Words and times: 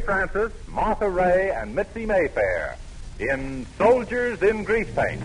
Francis, 0.00 0.52
Martha 0.68 1.08
Raye, 1.08 1.50
and 1.50 1.74
Mitzi 1.74 2.06
Mayfair 2.06 2.76
in 3.18 3.66
Soldiers 3.76 4.42
in 4.42 4.64
Grease 4.64 4.90
Paint. 4.94 5.22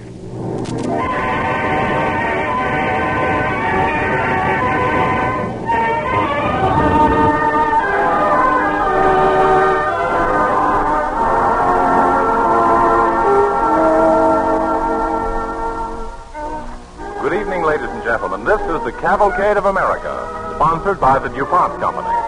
Good 17.21 17.33
evening, 17.33 17.63
ladies 17.63 17.89
and 17.89 18.03
gentlemen. 18.03 18.43
This 18.43 18.59
is 18.61 18.83
the 18.83 18.91
Cavalcade 18.99 19.57
of 19.57 19.65
America, 19.65 20.53
sponsored 20.55 20.99
by 20.99 21.19
the 21.19 21.29
DuPont 21.29 21.79
Company. 21.79 22.22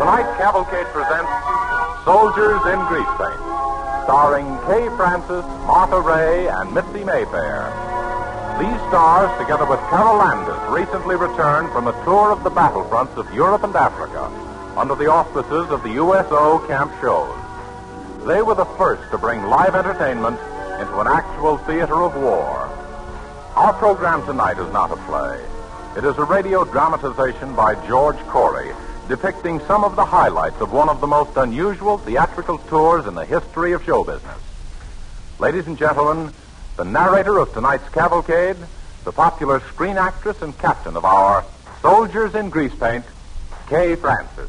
Tonight, 0.00 0.34
Cavalcade 0.38 0.86
presents 0.96 1.28
Soldiers 2.08 2.64
in 2.72 2.80
Grease 2.88 3.04
starring 4.08 4.48
Kay 4.64 4.88
Francis, 4.96 5.44
Martha 5.68 6.00
Raye, 6.00 6.48
and 6.48 6.72
Mitzi 6.72 7.04
Mayfair. 7.04 7.68
These 8.56 8.80
stars, 8.88 9.28
together 9.38 9.66
with 9.66 9.78
Carole 9.90 10.16
Landis, 10.16 10.56
recently 10.70 11.16
returned 11.16 11.70
from 11.72 11.86
a 11.86 11.92
tour 12.04 12.32
of 12.32 12.42
the 12.44 12.50
battlefronts 12.50 13.14
of 13.18 13.30
Europe 13.34 13.62
and 13.62 13.76
Africa 13.76 14.24
under 14.74 14.94
the 14.94 15.10
auspices 15.10 15.68
of 15.68 15.82
the 15.82 15.92
USO 16.00 16.66
Camp 16.66 16.90
Shows. 17.02 17.36
They 18.26 18.40
were 18.40 18.54
the 18.54 18.72
first 18.80 19.04
to 19.10 19.18
bring 19.18 19.42
live 19.42 19.74
entertainment 19.74 20.40
into 20.80 20.98
an 20.98 21.08
actual 21.08 21.58
theater 21.68 22.00
of 22.00 22.16
war. 22.16 22.56
Our 23.54 23.74
program 23.74 24.24
tonight 24.24 24.58
is 24.58 24.72
not 24.72 24.92
a 24.92 24.96
play. 25.04 25.44
It 25.98 26.08
is 26.08 26.16
a 26.16 26.24
radio 26.24 26.64
dramatization 26.64 27.54
by 27.54 27.74
George 27.86 28.16
Corey 28.28 28.72
depicting 29.10 29.58
some 29.66 29.82
of 29.82 29.96
the 29.96 30.04
highlights 30.04 30.60
of 30.60 30.72
one 30.72 30.88
of 30.88 31.00
the 31.00 31.06
most 31.06 31.36
unusual 31.36 31.98
theatrical 31.98 32.58
tours 32.58 33.06
in 33.06 33.14
the 33.16 33.24
history 33.24 33.72
of 33.72 33.82
show 33.82 34.04
business. 34.04 34.38
Ladies 35.40 35.66
and 35.66 35.76
gentlemen, 35.76 36.32
the 36.76 36.84
narrator 36.84 37.36
of 37.38 37.52
tonight's 37.52 37.88
cavalcade, 37.88 38.56
the 39.02 39.10
popular 39.10 39.58
screen 39.72 39.98
actress 39.98 40.40
and 40.42 40.56
captain 40.58 40.96
of 40.96 41.04
our 41.04 41.44
Soldiers 41.82 42.36
in 42.36 42.50
Grease 42.50 42.74
Paint, 42.76 43.04
Kay 43.68 43.96
Francis. 43.96 44.46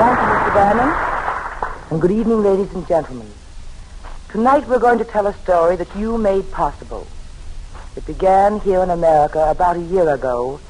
Thank 0.00 0.18
you, 0.18 0.26
Mr. 0.26 0.54
Bannon. 0.54 0.92
And 1.92 2.00
good 2.00 2.10
evening, 2.10 2.42
ladies 2.42 2.74
and 2.74 2.84
gentlemen. 2.88 3.30
Tonight 4.30 4.66
we're 4.66 4.80
going 4.80 4.98
to 4.98 5.04
tell 5.04 5.28
a 5.28 5.34
story 5.34 5.76
that 5.76 5.94
you 5.94 6.18
made 6.18 6.50
possible. 6.50 7.06
It 7.96 8.06
began 8.06 8.60
here 8.60 8.82
in 8.82 8.90
America 8.90 9.50
about 9.50 9.76
a 9.76 9.80
year 9.80 10.08
ago 10.08 10.60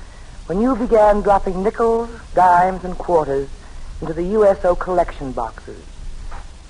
when 0.47 0.61
you 0.61 0.75
began 0.75 1.21
dropping 1.21 1.63
nickels, 1.63 2.09
dimes, 2.35 2.83
and 2.83 2.97
quarters 2.97 3.49
into 4.01 4.15
the 4.15 4.25
USO 4.25 4.75
collection 4.75 5.33
boxes. 5.33 5.85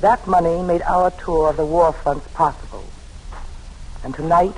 That 0.00 0.26
money 0.26 0.60
made 0.62 0.82
our 0.82 1.12
tour 1.12 1.50
of 1.50 1.56
the 1.56 1.64
war 1.64 1.92
fronts 1.92 2.26
possible. 2.34 2.84
And 4.02 4.14
tonight, 4.14 4.54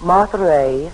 Martha 0.00 0.38
Raye, 0.38 0.90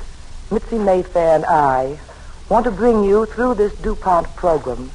Mitzi 0.50 0.78
Mayfair, 0.78 1.37
and 1.37 1.44
I 1.44 2.00
want 2.48 2.64
to 2.64 2.70
bring 2.70 3.04
you 3.04 3.26
through 3.26 3.54
this 3.54 3.75
DuPont 3.76 4.34
program 4.34 4.91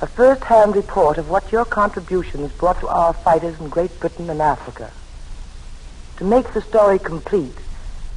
a 0.00 0.06
first-hand 0.06 0.74
report 0.74 1.18
of 1.18 1.28
what 1.28 1.52
your 1.52 1.66
contributions 1.66 2.50
brought 2.52 2.80
to 2.80 2.88
our 2.88 3.12
fighters 3.12 3.60
in 3.60 3.68
Great 3.68 4.00
Britain 4.00 4.30
and 4.30 4.40
Africa. 4.40 4.90
To 6.16 6.24
make 6.24 6.54
the 6.54 6.62
story 6.62 6.98
complete, 6.98 7.56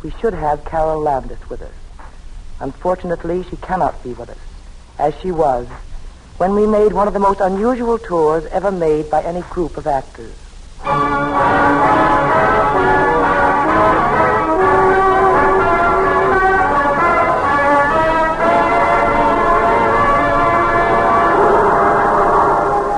we 0.04 0.12
should 0.20 0.34
have 0.34 0.66
Carole 0.66 1.02
Landis 1.02 1.50
with 1.50 1.62
us. 1.62 1.72
Unfortunately, 2.60 3.44
she 3.50 3.56
cannot 3.58 4.04
be 4.04 4.14
with 4.14 4.30
us, 4.30 4.38
as 5.00 5.14
she 5.22 5.32
was 5.32 5.68
when 6.38 6.54
we 6.56 6.68
made 6.68 6.92
one 6.92 7.08
of 7.08 7.14
the 7.14 7.20
most 7.20 7.40
unusual 7.40 7.98
tours 7.98 8.46
ever 8.48 8.72
made 8.72 9.10
by 9.10 9.24
any 9.24 9.42
group 9.44 9.78
of 9.78 9.88
actors. 9.88 10.36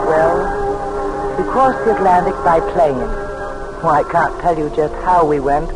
Well, 0.07 1.37
we 1.37 1.43
crossed 1.51 1.85
the 1.85 1.95
Atlantic 1.95 2.33
by 2.43 2.59
plane. 2.73 2.97
Well, 3.83 3.93
I 3.93 4.03
can't 4.11 4.41
tell 4.41 4.57
you 4.57 4.69
just 4.75 4.93
how 5.03 5.25
we 5.25 5.39
went, 5.39 5.69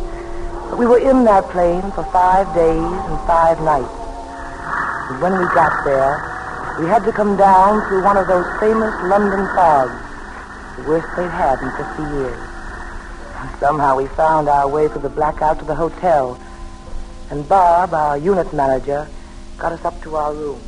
we 0.79 0.85
were 0.85 0.97
in 0.97 1.25
that 1.25 1.43
plane 1.49 1.81
for 1.91 2.05
five 2.05 2.47
days 2.55 2.71
and 2.71 3.19
five 3.27 3.59
nights. 3.59 3.91
And 5.11 5.21
when 5.21 5.33
we 5.33 5.43
got 5.53 5.83
there, 5.83 6.23
we 6.79 6.87
had 6.87 7.03
to 7.03 7.11
come 7.11 7.35
down 7.35 7.85
through 7.89 8.01
one 8.01 8.15
of 8.15 8.27
those 8.27 8.45
famous 8.61 8.95
London 9.03 9.45
fogs, 9.53 9.91
the 10.77 10.87
worst 10.87 11.07
they'd 11.17 11.27
had 11.27 11.59
in 11.59 11.69
50 11.75 12.03
years. 12.15 12.39
And 13.39 13.59
somehow 13.59 13.97
we 13.97 14.07
found 14.07 14.47
our 14.47 14.69
way 14.69 14.87
through 14.87 15.01
the 15.01 15.09
blackout 15.09 15.59
to 15.59 15.65
the 15.65 15.75
hotel. 15.75 16.39
And 17.29 17.47
Bob, 17.49 17.93
our 17.93 18.17
unit 18.17 18.53
manager, 18.53 19.05
got 19.57 19.73
us 19.73 19.83
up 19.83 20.01
to 20.03 20.15
our 20.15 20.33
room. 20.33 20.61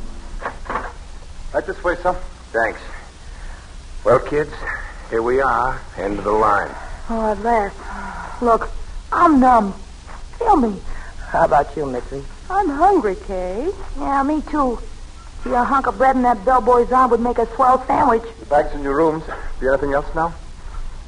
Right 1.54 1.64
this 1.66 1.82
way, 1.82 1.96
son. 1.96 2.16
Thanks. 2.52 2.80
Well, 4.04 4.18
kids, 4.18 4.52
here 5.08 5.22
we 5.22 5.40
are, 5.40 5.80
end 5.96 6.18
of 6.18 6.24
the 6.24 6.32
line. 6.32 6.70
Oh, 7.08 7.32
at 7.32 7.40
last. 7.40 8.42
Look, 8.42 8.68
I'm 9.10 9.40
numb. 9.40 9.72
Feel 10.42 10.56
me. 10.56 10.80
How 11.28 11.44
about 11.44 11.76
you, 11.76 11.86
Mitzi? 11.86 12.22
I'm 12.50 12.68
hungry, 12.68 13.14
Kay. 13.26 13.70
Yeah, 13.96 14.22
me 14.24 14.42
too. 14.42 14.78
See, 15.44 15.50
a 15.52 15.62
hunk 15.62 15.86
of 15.86 15.98
bread 15.98 16.16
in 16.16 16.22
that 16.22 16.44
bellboy's 16.44 16.90
arm 16.90 17.10
would 17.12 17.20
make 17.20 17.38
a 17.38 17.46
swell 17.54 17.84
sandwich. 17.86 18.22
The 18.40 18.46
bags 18.46 18.74
in 18.74 18.82
your 18.82 18.96
rooms. 18.96 19.22
See 19.60 19.68
anything 19.68 19.92
else 19.92 20.12
now? 20.16 20.34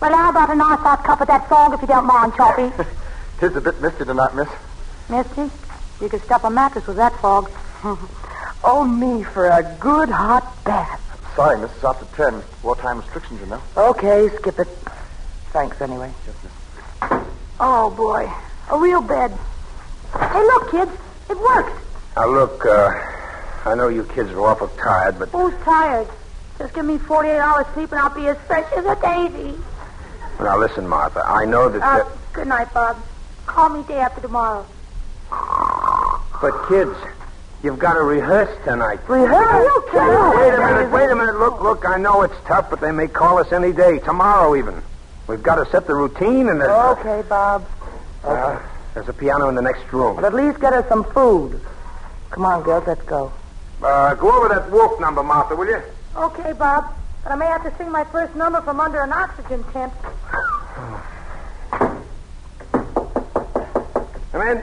Well, 0.00 0.16
how 0.16 0.30
about 0.30 0.50
a 0.50 0.54
nice 0.54 0.78
hot 0.78 1.02
cup 1.04 1.20
of 1.20 1.26
that 1.26 1.48
fog, 1.48 1.74
if 1.74 1.80
you 1.80 1.88
don't 1.88 2.06
mind, 2.06 2.34
Choppy? 2.36 2.70
Tis 3.40 3.56
a 3.56 3.60
bit 3.60 3.80
misty 3.82 4.04
tonight, 4.04 4.34
miss. 4.36 4.48
Misty, 5.08 5.50
you 6.00 6.08
could 6.08 6.22
stuff 6.22 6.44
a 6.44 6.50
mattress 6.50 6.86
with 6.86 6.96
that 6.96 7.14
fog. 7.20 7.50
Oh, 8.66 8.82
me 8.82 9.22
for 9.22 9.46
a 9.46 9.62
good 9.78 10.08
hot 10.08 10.64
bath. 10.64 10.98
Sorry, 11.36 11.60
miss. 11.60 11.70
It's 11.74 11.84
after 11.84 12.06
ten. 12.16 12.42
Wartime 12.62 13.00
restrictions, 13.00 13.38
you 13.42 13.46
know. 13.46 13.60
Okay, 13.76 14.30
skip 14.36 14.58
it. 14.58 14.68
Thanks 15.52 15.82
anyway. 15.82 16.10
Oh, 17.60 17.90
boy. 17.94 18.32
A 18.70 18.78
real 18.78 19.02
bed. 19.02 19.30
Hey, 20.18 20.42
look, 20.42 20.70
kids. 20.70 20.90
It 21.30 21.38
works. 21.38 21.72
Now, 22.16 22.26
look, 22.28 22.64
uh, 22.64 22.90
I 23.64 23.74
know 23.74 23.88
you 23.88 24.04
kids 24.04 24.30
are 24.30 24.40
awful 24.40 24.68
tired, 24.68 25.18
but... 25.18 25.28
Who's 25.30 25.54
tired? 25.64 26.08
Just 26.58 26.74
give 26.74 26.84
me 26.84 26.98
48 26.98 27.38
hours 27.38 27.66
sleep 27.74 27.90
and 27.92 28.00
I'll 28.00 28.14
be 28.14 28.26
as 28.28 28.36
fresh 28.46 28.70
as 28.72 28.84
a 28.84 28.94
daisy. 29.00 29.58
Now, 30.40 30.58
listen, 30.58 30.86
Martha. 30.86 31.22
I 31.26 31.44
know 31.44 31.68
that... 31.68 31.82
Uh, 31.82 31.98
that- 31.98 32.06
good 32.32 32.46
night, 32.48 32.72
Bob. 32.74 32.96
Call 33.46 33.68
me 33.70 33.82
day 33.86 33.98
after 33.98 34.20
tomorrow. 34.20 34.66
But, 36.40 36.68
kids, 36.68 36.94
you've 37.62 37.78
got 37.78 37.94
to 37.94 38.02
rehearse 38.02 38.50
tonight. 38.64 39.00
Rehearse? 39.08 39.70
Okay. 39.88 39.98
Wait 39.98 40.54
a 40.54 40.58
minute, 40.58 40.90
wait 40.92 41.10
a 41.10 41.14
minute. 41.16 41.38
Look, 41.38 41.60
look, 41.62 41.86
I 41.88 41.96
know 41.98 42.22
it's 42.22 42.34
tough, 42.46 42.70
but 42.70 42.80
they 42.80 42.92
may 42.92 43.08
call 43.08 43.38
us 43.38 43.52
any 43.52 43.72
day, 43.72 43.98
tomorrow 44.00 44.54
even. 44.56 44.82
We've 45.26 45.42
got 45.42 45.56
to 45.56 45.66
set 45.70 45.86
the 45.86 45.94
routine 45.94 46.48
and... 46.48 46.60
there's- 46.60 46.98
Okay, 46.98 47.22
Bob. 47.28 47.64
Uh, 48.24 48.58
there's 48.94 49.08
a 49.08 49.12
piano 49.12 49.48
in 49.48 49.54
the 49.54 49.62
next 49.62 49.92
room. 49.92 50.16
But 50.16 50.24
at 50.24 50.34
least 50.34 50.60
get 50.60 50.72
us 50.72 50.88
some 50.88 51.04
food. 51.04 51.60
Come 52.30 52.44
on, 52.44 52.62
girls, 52.62 52.84
let's 52.86 53.02
go. 53.02 53.32
Uh, 53.82 54.14
go 54.14 54.32
over 54.32 54.48
that 54.48 54.70
wolf 54.70 54.98
number, 55.00 55.22
Martha, 55.22 55.54
will 55.54 55.66
you? 55.66 55.82
Okay, 56.16 56.52
Bob. 56.52 56.94
But 57.22 57.32
I 57.32 57.36
may 57.36 57.46
have 57.46 57.62
to 57.64 57.76
sing 57.76 57.90
my 57.90 58.04
first 58.04 58.34
number 58.34 58.60
from 58.60 58.80
under 58.80 59.02
an 59.02 59.12
oxygen 59.12 59.64
tent. 59.72 59.92
Come 64.32 64.48
in. 64.48 64.62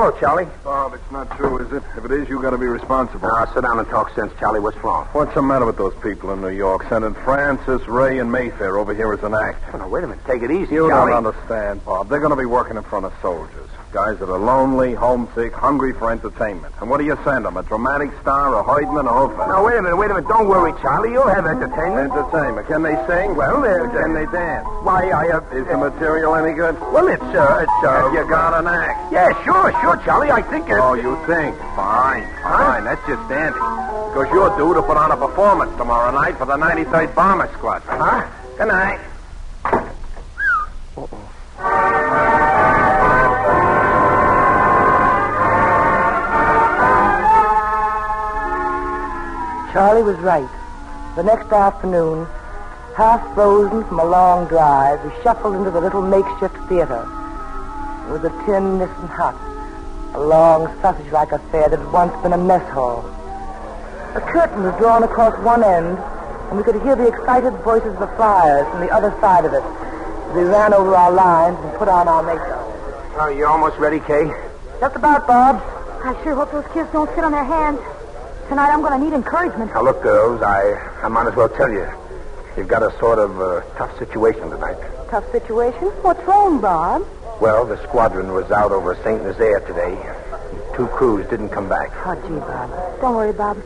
Oh, 0.00 0.12
hello, 0.12 0.20
Charlie. 0.20 0.46
Bob, 0.62 0.94
it's 0.94 1.10
not 1.10 1.28
true, 1.36 1.58
is 1.58 1.72
it? 1.72 1.82
If 1.96 2.04
it 2.04 2.12
is, 2.12 2.28
you 2.28 2.40
got 2.40 2.50
to 2.50 2.58
be 2.58 2.66
responsible. 2.66 3.28
Now, 3.28 3.52
sit 3.52 3.62
down 3.62 3.80
and 3.80 3.88
talk 3.88 4.14
sense, 4.14 4.32
Charlie. 4.38 4.60
What's 4.60 4.76
wrong? 4.84 5.06
What's 5.10 5.34
the 5.34 5.42
matter 5.42 5.66
with 5.66 5.76
those 5.76 5.92
people 6.00 6.32
in 6.32 6.40
New 6.40 6.50
York? 6.50 6.86
Sending 6.88 7.14
Francis, 7.14 7.84
Raye, 7.88 8.20
and 8.20 8.30
Mayfair 8.30 8.78
over 8.78 8.94
here 8.94 9.12
as 9.12 9.24
an 9.24 9.34
act. 9.34 9.64
Oh, 9.74 9.78
now, 9.78 9.88
wait 9.88 10.04
a 10.04 10.06
minute. 10.06 10.24
Take 10.24 10.42
it 10.42 10.52
easy, 10.52 10.74
You 10.74 10.88
Charlie. 10.88 11.10
don't 11.10 11.26
understand, 11.26 11.84
Bob. 11.84 12.08
They're 12.08 12.20
going 12.20 12.30
to 12.30 12.36
be 12.36 12.44
working 12.46 12.76
in 12.76 12.84
front 12.84 13.06
of 13.06 13.12
soldiers. 13.20 13.68
Guys 13.90 14.18
that 14.20 14.28
are 14.28 14.38
lonely, 14.38 14.92
homesick, 14.92 15.50
hungry 15.54 15.94
for 15.94 16.12
entertainment. 16.12 16.74
And 16.80 16.90
what 16.90 16.98
do 16.98 17.06
you 17.08 17.16
send 17.24 17.46
them? 17.46 17.56
A 17.56 17.62
dramatic 17.62 18.10
star, 18.20 18.60
a 18.60 18.62
Heidman, 18.62 19.06
a 19.08 19.12
Hofer? 19.12 19.48
Now, 19.48 19.64
wait 19.64 19.78
a 19.78 19.82
minute, 19.82 19.96
wait 19.96 20.10
a 20.10 20.14
minute. 20.20 20.28
Don't 20.28 20.46
worry, 20.46 20.72
Charlie. 20.82 21.10
You'll 21.12 21.26
have 21.26 21.46
entertainment. 21.46 22.12
Entertainment. 22.12 22.66
Can 22.68 22.82
they 22.82 22.92
sing? 23.08 23.34
Well, 23.34 23.62
they're- 23.62 23.88
can 23.88 24.12
they 24.12 24.26
dance? 24.26 24.68
Why, 24.84 25.08
I 25.10 25.32
have... 25.32 25.42
Is 25.56 25.64
the 25.66 25.78
material 25.78 26.34
any 26.36 26.52
good? 26.52 26.78
Well, 26.92 27.08
it's, 27.08 27.22
uh, 27.32 27.64
it's, 27.64 27.78
uh... 27.80 28.04
Have 28.04 28.12
you 28.12 28.28
got 28.28 28.60
an 28.60 28.66
act? 28.68 29.10
Yeah, 29.10 29.32
sure, 29.42 29.72
sure, 29.80 29.96
Charlie. 30.04 30.30
I 30.30 30.42
think 30.42 30.68
it's... 30.68 30.76
Oh, 30.78 30.92
you 30.92 31.16
think? 31.24 31.56
Fine, 31.72 32.28
fine. 32.44 32.84
That's 32.84 33.00
just 33.08 33.24
dandy. 33.32 33.56
Because 34.12 34.28
you're 34.36 34.52
due 34.60 34.74
to 34.74 34.82
put 34.82 34.98
on 34.98 35.12
a 35.12 35.16
performance 35.16 35.72
tomorrow 35.78 36.12
night 36.12 36.36
for 36.36 36.44
the 36.44 36.60
93rd 36.60 37.14
Bomber 37.14 37.48
Squadron. 37.56 37.96
Huh? 37.98 38.28
Good 38.58 38.68
night. 38.68 39.00
Charlie 49.78 50.02
was 50.02 50.16
right. 50.16 50.50
The 51.14 51.22
next 51.22 51.52
afternoon, 51.52 52.26
half 52.96 53.22
frozen 53.32 53.84
from 53.84 54.00
a 54.00 54.04
long 54.04 54.48
drive, 54.48 55.04
we 55.04 55.12
shuffled 55.22 55.54
into 55.54 55.70
the 55.70 55.80
little 55.80 56.02
makeshift 56.02 56.56
theater. 56.68 57.06
It 58.08 58.10
was 58.10 58.24
a 58.24 58.34
tin 58.44 58.80
Nissen 58.80 59.06
hut, 59.06 59.36
a 60.14 60.20
long 60.20 60.66
sausage-like 60.82 61.30
affair 61.30 61.68
that 61.68 61.78
had 61.78 61.92
once 61.92 62.12
been 62.24 62.32
a 62.32 62.36
mess 62.36 62.68
hall. 62.72 63.06
A 64.16 64.20
curtain 64.20 64.64
was 64.64 64.74
drawn 64.78 65.04
across 65.04 65.38
one 65.44 65.62
end, 65.62 65.96
and 65.96 66.58
we 66.58 66.64
could 66.64 66.82
hear 66.82 66.96
the 66.96 67.06
excited 67.06 67.52
voices 67.62 67.94
of 67.94 68.00
the 68.00 68.10
flyers 68.16 68.66
from 68.72 68.80
the 68.80 68.90
other 68.90 69.14
side 69.20 69.44
of 69.44 69.52
it 69.52 69.62
as 69.62 70.34
we 70.34 70.42
ran 70.42 70.74
over 70.74 70.96
our 70.96 71.12
lines 71.12 71.56
and 71.62 71.78
put 71.78 71.86
on 71.86 72.08
our 72.08 72.24
makeup. 72.24 72.66
Oh, 73.14 73.28
you 73.28 73.46
almost 73.46 73.78
ready, 73.78 74.00
Kay? 74.00 74.26
Just 74.80 74.96
about, 74.96 75.28
Bob. 75.28 75.62
I 76.02 76.20
sure 76.24 76.34
hope 76.34 76.50
those 76.50 76.66
kids 76.74 76.90
don't 76.90 77.08
sit 77.14 77.22
on 77.22 77.30
their 77.30 77.44
hands. 77.44 77.78
Tonight 78.48 78.70
I'm 78.72 78.80
going 78.80 78.98
to 78.98 79.04
need 79.04 79.14
encouragement. 79.14 79.72
Now, 79.74 79.82
look, 79.82 80.02
girls, 80.02 80.40
I, 80.42 80.72
I 81.02 81.08
might 81.08 81.26
as 81.26 81.34
well 81.36 81.48
tell 81.50 81.70
you. 81.70 81.86
You've 82.56 82.68
got 82.68 82.82
a 82.82 82.90
sort 82.98 83.18
of 83.18 83.38
uh, 83.40 83.60
tough 83.76 83.96
situation 83.98 84.48
tonight. 84.50 84.78
Tough 85.10 85.30
situation? 85.32 85.88
What's 86.02 86.22
wrong, 86.26 86.60
Bob? 86.60 87.06
Well, 87.40 87.66
the 87.66 87.76
squadron 87.86 88.32
was 88.32 88.50
out 88.50 88.72
over 88.72 88.94
St. 89.04 89.22
Nazaire 89.22 89.60
today. 89.60 89.94
Two 90.74 90.86
crews 90.88 91.28
didn't 91.28 91.50
come 91.50 91.68
back. 91.68 91.90
Oh, 92.06 92.14
gee, 92.26 92.38
Bob. 92.40 93.00
Don't 93.00 93.14
worry, 93.16 93.32
Bob. 93.32 93.58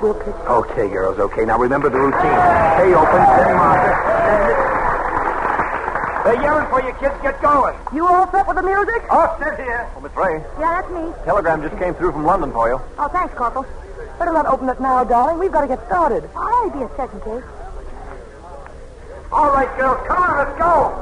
We'll 0.00 0.14
pitch. 0.14 0.34
Okay, 0.48 0.88
girls, 0.88 1.18
okay. 1.18 1.44
Now 1.44 1.58
remember 1.58 1.90
the 1.90 1.98
routine. 2.00 2.20
Stay 2.80 2.94
open, 2.96 3.20
stay 3.20 3.52
Martha. 3.52 3.92
They're 6.24 6.42
yelling 6.42 6.66
for 6.70 6.80
you, 6.82 6.92
kids. 6.94 7.14
Get 7.22 7.40
going. 7.42 7.76
You 7.92 8.06
all 8.06 8.30
set 8.32 8.46
with 8.48 8.56
the 8.56 8.62
music? 8.62 9.02
Oh, 9.10 9.36
sit 9.38 9.56
here. 9.60 9.88
Oh, 9.96 10.00
Miss 10.00 10.12
Raye, 10.16 10.40
Yeah, 10.58 10.80
that's 10.80 10.90
me. 10.92 11.12
telegram 11.24 11.60
just 11.62 11.76
came 11.78 11.94
through 11.94 12.12
from 12.12 12.24
London 12.24 12.50
for 12.52 12.68
you. 12.68 12.80
Oh, 12.98 13.08
thanks, 13.08 13.34
Corporal. 13.34 13.66
Better 14.20 14.32
not 14.34 14.44
open 14.44 14.68
it 14.68 14.78
now, 14.78 15.02
darling. 15.02 15.38
We've 15.38 15.50
got 15.50 15.62
to 15.62 15.66
get 15.66 15.80
started. 15.86 16.28
I'll 16.36 16.68
be 16.68 16.82
a 16.84 16.90
second, 16.94 17.22
Kate. 17.24 17.42
All 19.32 19.50
right, 19.50 19.74
girls, 19.78 20.06
come 20.06 20.22
on, 20.22 20.36
let's 20.36 20.58
go. 20.60 20.92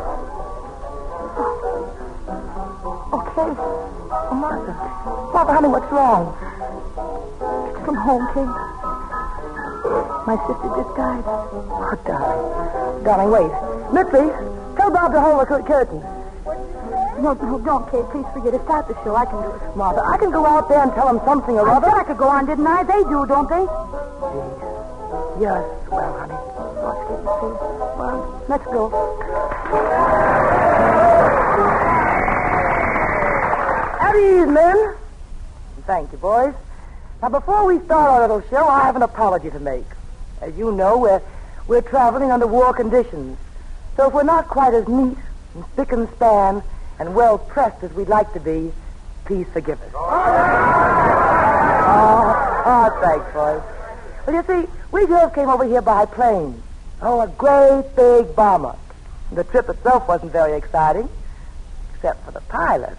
Okay. 3.19 3.51
Oh, 3.59 4.35
Martha. 4.39 4.73
Martha, 5.35 5.53
honey, 5.53 5.67
what's 5.67 5.91
wrong? 5.91 6.33
From 7.85 7.97
home, 7.97 8.23
Kate. 8.39 8.55
My 10.25 10.39
sister 10.47 10.69
just 10.79 10.95
died. 10.95 11.25
Oh, 11.27 11.99
darling. 12.07 13.03
Darling, 13.03 13.31
wait. 13.35 13.51
Mitzi, 13.93 14.31
tell 14.77 14.91
Bob 14.93 15.11
to 15.11 15.21
hold 15.21 15.41
the 15.41 15.47
curtain. 15.67 16.18
No, 17.21 17.33
no, 17.35 17.59
don't, 17.59 17.91
Kate. 17.91 18.05
Please 18.13 18.27
forget 18.33 18.55
it. 18.55 18.63
Start 18.65 18.87
the 18.87 18.95
show. 19.03 19.17
I 19.17 19.25
can 19.27 19.43
do 19.43 19.51
it. 19.51 19.77
Martha, 19.77 20.03
I 20.07 20.17
can 20.19 20.31
go 20.31 20.47
out 20.47 20.69
there 20.69 20.81
and 20.81 20.93
tell 20.95 21.07
them 21.07 21.21
something 21.25 21.57
or 21.59 21.69
I 21.69 21.77
other. 21.77 21.89
said 21.91 21.97
I 21.99 22.05
could 22.05 22.17
go 22.19 22.29
on, 22.29 22.47
didn't 22.47 22.67
I? 22.67 22.83
They 22.85 23.03
do, 23.05 23.27
don't 23.27 23.49
they? 23.49 23.65
Yes, 25.43 25.63
well, 25.91 26.19
honey. 26.19 26.35
Oh, 26.35 26.95
it's 26.95 27.09
getting 27.11 27.27
late. 27.27 27.99
Well, 27.99 28.45
let's 28.49 28.65
go. 28.67 28.91
At 34.01 34.15
ease, 34.17 34.47
men. 34.49 34.95
Thank 35.87 36.13
you, 36.13 36.19
boys. 36.19 36.55
Now, 37.21 37.31
before 37.31 37.67
we 37.67 37.79
start 37.85 38.11
our 38.11 38.21
little 38.21 38.43
show, 38.49 38.67
I 38.69 38.85
have 38.85 38.95
an 38.97 39.03
apology 39.03 39.51
to 39.51 39.59
make. 39.59 39.87
As 40.41 40.57
you 40.57 40.71
know, 40.71 40.99
we're, 40.99 41.23
we're 41.67 41.83
traveling 41.83 42.31
under 42.31 42.47
war 42.47 42.73
conditions. 42.73 43.39
So 43.97 44.07
if 44.07 44.15
we're 44.15 44.23
not 44.23 44.47
quite 44.47 44.73
as 44.75 44.87
neat 44.87 45.19
and 45.55 45.65
spick 45.73 45.91
and 45.91 46.09
span 46.15 46.63
and 46.99 47.15
well 47.15 47.39
pressed 47.39 47.83
as 47.85 47.93
we'd 47.93 48.09
like 48.09 48.33
to 48.33 48.41
be, 48.41 48.73
please 49.25 49.47
forgive 49.53 49.81
us. 49.83 49.93
Oh, 49.95 50.09
oh, 52.67 52.99
thanks, 53.01 53.33
boys. 53.33 53.63
Well, 54.27 54.37
you 54.37 54.43
see, 54.47 54.69
we 54.91 55.07
girls 55.07 55.33
came 55.35 55.49
over 55.49 55.65
here 55.65 55.83
by 55.83 56.05
plane. 56.07 56.63
Oh, 57.01 57.21
a 57.21 57.29
great 57.29 57.95
big 57.95 58.35
bomber. 58.35 58.75
The 59.33 59.45
trip 59.45 59.69
itself 59.69 60.09
wasn't 60.09 60.33
very 60.33 60.57
exciting, 60.57 61.09
except 61.95 62.25
for 62.25 62.33
the 62.33 62.41
pilot. 62.41 62.97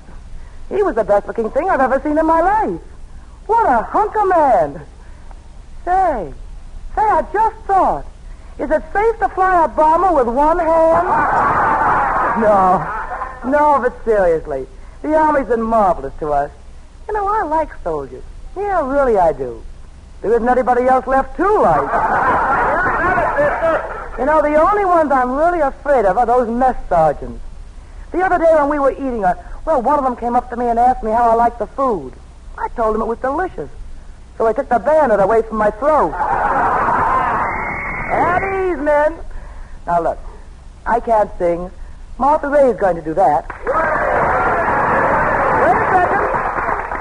He 0.70 0.82
was 0.84 0.96
the 0.96 1.04
best 1.04 1.28
looking 1.28 1.50
thing 1.50 1.70
I've 1.70 1.82
ever 1.82 2.00
seen 2.02 2.18
in 2.18 2.26
my 2.26 2.42
life. 2.42 2.80
What 3.48 3.66
a 3.66 3.84
hunk 3.84 4.16
of 4.16 4.28
man. 4.28 4.82
Say, 5.84 6.34
say, 6.96 7.02
I 7.02 7.22
just 7.34 7.56
thought. 7.66 8.06
Is 8.60 8.70
it 8.70 8.84
safe 8.94 9.20
to 9.20 9.30
fly 9.30 9.66
a 9.66 9.68
bomber 9.70 10.14
with 10.14 10.28
one 10.28 10.60
hand? 10.60 11.08
no. 12.42 12.99
No, 13.46 13.80
but 13.82 14.04
seriously. 14.04 14.68
The 15.02 15.16
Army's 15.16 15.48
been 15.48 15.62
marvelous 15.62 16.14
to 16.20 16.32
us. 16.34 16.52
You 17.08 17.14
know, 17.14 17.28
I 17.28 17.44
like 17.44 17.70
soldiers. 17.84 18.24
Yeah, 18.56 18.88
really 18.88 19.18
I 19.18 19.32
do. 19.34 19.64
There 20.22 20.32
isn't 20.34 20.50
anybody 20.50 20.84
else 20.84 21.08
left 21.08 21.38
to 21.38 21.44
like. 21.44 21.92
you 24.20 24.26
know, 24.26 24.42
the 24.42 24.56
only 24.56 24.86
ones 24.86 25.12
I'm 25.12 25.32
really 25.32 25.62
afraid 25.62 26.06
of 26.06 26.18
are 26.18 26.26
those 26.26 26.50
mess 26.50 26.76
sergeants. 26.90 27.42
The 28.12 28.22
other 28.22 28.38
day 28.38 28.54
when 28.56 28.70
we 28.70 28.80
were 28.80 28.92
eating, 28.92 29.24
uh, 29.24 29.36
well, 29.66 29.82
one 29.82 29.98
of 29.98 30.04
them 30.04 30.16
came 30.18 30.36
up 30.36 30.50
to 30.50 30.58
me 30.58 30.66
and 30.68 30.78
asked 30.78 31.04
me 31.04 31.12
how 31.12 31.30
I 31.30 31.36
liked 31.36 31.60
the 31.60 31.68
food. 31.68 32.14
I 32.58 32.68
told 32.70 32.96
him 32.96 33.02
it 33.02 33.06
was 33.06 33.20
delicious. 33.20 33.70
So 34.38 34.46
I 34.48 34.54
took 34.54 34.68
the 34.68 34.80
bayonet 34.80 35.20
away 35.20 35.42
from 35.44 35.58
my 35.58 35.70
throat. 35.72 36.14
At 38.12 38.40
ease, 38.44 38.78
men. 38.78 39.16
Now, 39.86 40.02
look, 40.02 40.20
I 40.86 41.00
can't 41.00 41.30
sing. 41.38 41.72
Martha 42.20 42.50
Raye 42.50 42.72
is 42.72 42.78
going 42.78 42.98
to 42.98 43.02
do 43.02 43.14
that. 43.14 43.48
Wait 43.64 43.72
a 45.72 45.86
second. 45.90 46.26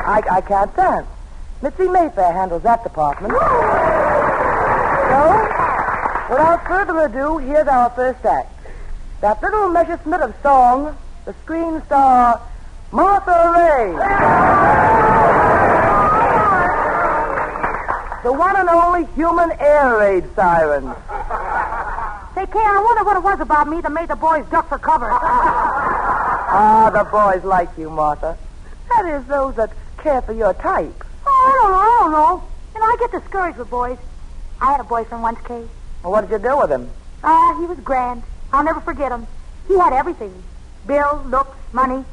I, 0.06 0.22
I 0.30 0.40
can't 0.40 0.76
dance. 0.76 1.08
Mitzi 1.60 1.88
Mayfair 1.88 2.32
handles 2.32 2.62
that 2.62 2.84
department. 2.84 3.32
So, 3.32 3.38
without 6.30 6.64
further 6.68 7.00
ado, 7.00 7.38
here's 7.38 7.66
our 7.66 7.90
first 7.90 8.24
act. 8.24 8.54
That 9.20 9.42
little 9.42 9.70
Messerschmitt 9.70 10.20
of 10.20 10.36
song, 10.40 10.96
the 11.24 11.34
screen 11.42 11.82
star, 11.86 12.40
Martha 12.92 13.50
Raye. 13.56 13.98
The 18.22 18.32
one 18.32 18.54
and 18.54 18.68
only 18.68 19.06
human 19.16 19.50
air 19.58 19.98
raid 19.98 20.24
siren. 20.36 20.94
Say, 22.38 22.46
Kay, 22.46 22.60
I 22.60 22.80
wonder 22.84 23.02
what 23.02 23.16
it 23.16 23.22
was 23.24 23.40
about 23.40 23.66
me 23.66 23.80
that 23.80 23.90
made 23.90 24.06
the 24.06 24.14
boys 24.14 24.46
duck 24.48 24.68
for 24.68 24.78
cover. 24.78 25.10
Ah, 26.50 26.88
the 26.88 27.04
boys 27.10 27.44
like 27.44 27.68
you, 27.76 27.90
Martha. 27.90 28.38
That 28.88 29.04
is, 29.06 29.26
those 29.26 29.56
that 29.56 29.70
care 29.98 30.22
for 30.22 30.32
your 30.32 30.54
type. 30.54 31.04
Oh, 31.26 31.28
I 31.28 31.52
don't 31.60 31.72
know. 31.72 31.78
I 31.78 31.98
don't 32.00 32.12
know. 32.12 32.48
You 32.74 32.80
know, 32.80 32.86
I 32.86 32.96
get 33.00 33.10
discouraged 33.20 33.58
with 33.58 33.68
boys. 33.68 33.98
I 34.60 34.70
had 34.70 34.80
a 34.80 34.84
boyfriend 34.84 35.22
once, 35.22 35.40
Kay. 35.46 35.66
Well, 36.02 36.12
what 36.12 36.22
did 36.22 36.30
you 36.30 36.38
do 36.38 36.56
with 36.56 36.70
him? 36.70 36.88
Ah, 37.22 37.56
he 37.58 37.66
was 37.66 37.78
grand. 37.80 38.22
I'll 38.52 38.64
never 38.64 38.80
forget 38.80 39.12
him. 39.12 39.26
He 39.66 39.76
had 39.76 39.92
everything. 39.92 40.32
Bill, 40.86 41.22
looks, 41.26 41.56
money. 41.72 42.04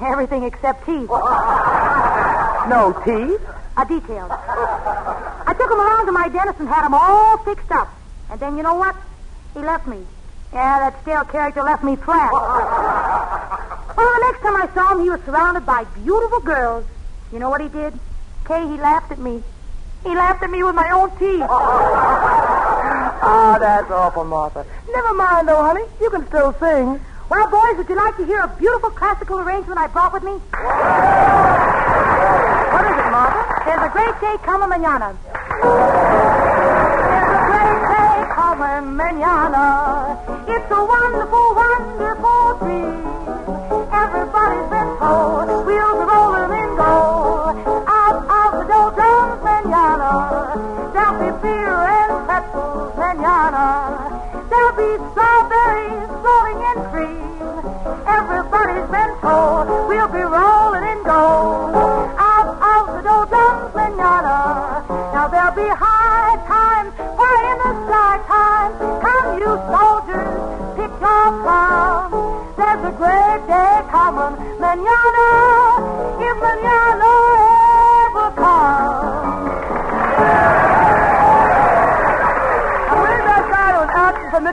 Everything 0.00 0.44
except 0.44 0.86
teeth. 0.86 1.10
No 2.68 2.92
teeth? 3.04 3.40
A 3.76 3.84
detail. 3.86 4.26
I 4.30 5.54
took 5.56 5.70
him 5.70 5.80
around 5.80 6.06
to 6.06 6.12
my 6.12 6.28
dentist 6.28 6.60
and 6.60 6.68
had 6.68 6.86
him 6.86 6.94
all 6.94 7.38
fixed 7.44 7.70
up. 7.70 7.88
And 8.30 8.40
then 8.40 8.56
you 8.56 8.62
know 8.62 8.74
what? 8.74 8.96
He 9.54 9.60
left 9.60 9.86
me. 9.86 9.98
Yeah, 10.52 10.90
that 10.90 11.02
stale 11.02 11.24
character 11.24 11.62
left 11.62 11.84
me 11.84 11.96
flat. 11.96 12.32
well, 13.96 14.12
the 14.14 14.24
next 14.26 14.42
time 14.42 14.56
I 14.56 14.68
saw 14.74 14.92
him, 14.92 15.02
he 15.02 15.10
was 15.10 15.20
surrounded 15.24 15.64
by 15.66 15.84
beautiful 16.02 16.40
girls. 16.40 16.84
You 17.32 17.38
know 17.38 17.50
what 17.50 17.60
he 17.60 17.68
did? 17.68 17.94
Kay, 18.46 18.66
he 18.66 18.76
laughed 18.78 19.12
at 19.12 19.18
me. 19.18 19.42
He 20.02 20.08
laughed 20.14 20.42
at 20.42 20.50
me 20.50 20.62
with 20.62 20.74
my 20.74 20.90
own 20.90 21.10
teeth. 21.18 21.46
Ah, 23.22 23.58
that's 23.60 23.90
awful, 23.90 24.24
Martha. 24.24 24.64
Never 24.90 25.12
mind, 25.12 25.46
though, 25.46 25.62
honey. 25.62 25.84
You 26.00 26.08
can 26.08 26.26
still 26.28 26.54
sing. 26.58 26.98
Well, 27.28 27.50
boys, 27.50 27.76
would 27.76 27.88
you 27.88 27.94
like 27.94 28.16
to 28.16 28.24
hear 28.24 28.40
a 28.40 28.48
beautiful 28.48 28.90
classical 28.90 29.38
arrangement 29.40 29.78
I 29.78 29.88
brought 29.88 30.12
with 30.12 30.22
me? 30.22 30.32
What 32.70 32.86
is 32.86 32.96
it, 32.96 33.10
Martha? 33.10 33.62
There's 33.66 33.82
a 33.82 33.90
great 33.92 34.20
day 34.20 34.36
coming 34.42 34.70
mañana. 34.70 36.49
There's 38.60 38.68
a 38.68 38.84
great 38.84 39.14
day 39.14 39.20
coming 39.20 39.20
mañana. 39.20 40.20
It's 40.46 40.70
a 40.70 40.84
wonderful, 40.84 41.46
wonderful 41.56 42.58
dream. 42.60 43.08
Everybody's 43.88 44.68
been 44.68 44.90
oh, 45.00 45.44
told 45.46 45.48
we'll 45.48 45.64
be 45.64 45.80
rolling 45.80 46.52
in 46.60 46.76
gold. 46.76 47.56
Out 47.88 48.20
of 48.28 48.50
the 48.60 48.64
doldrums 48.68 49.40
mañana. 49.40 50.12
There'll 50.92 51.16
be 51.16 51.30
beer 51.40 51.72
and 51.72 52.12
pretzels 52.28 52.92
mañana. 53.00 53.66
There'll 54.50 54.76
be 54.76 54.90
strawberries 55.08 56.10
floating 56.20 56.60
in 56.60 56.78
cream. 56.92 57.40
Everybody's 58.04 58.88
been 58.92 59.12
told 59.24 59.88
we'll 59.88 60.12
be 60.12 60.24
rolling 60.36 60.84
in 60.84 61.00
gold. 61.08 61.72
Out 62.20 62.48
of 62.60 62.84
the 62.92 63.00
doldrums 63.08 63.72
mañana. 63.72 64.84
Now 65.14 65.28
there'll 65.28 65.56
be 65.56 65.68
high 65.80 65.99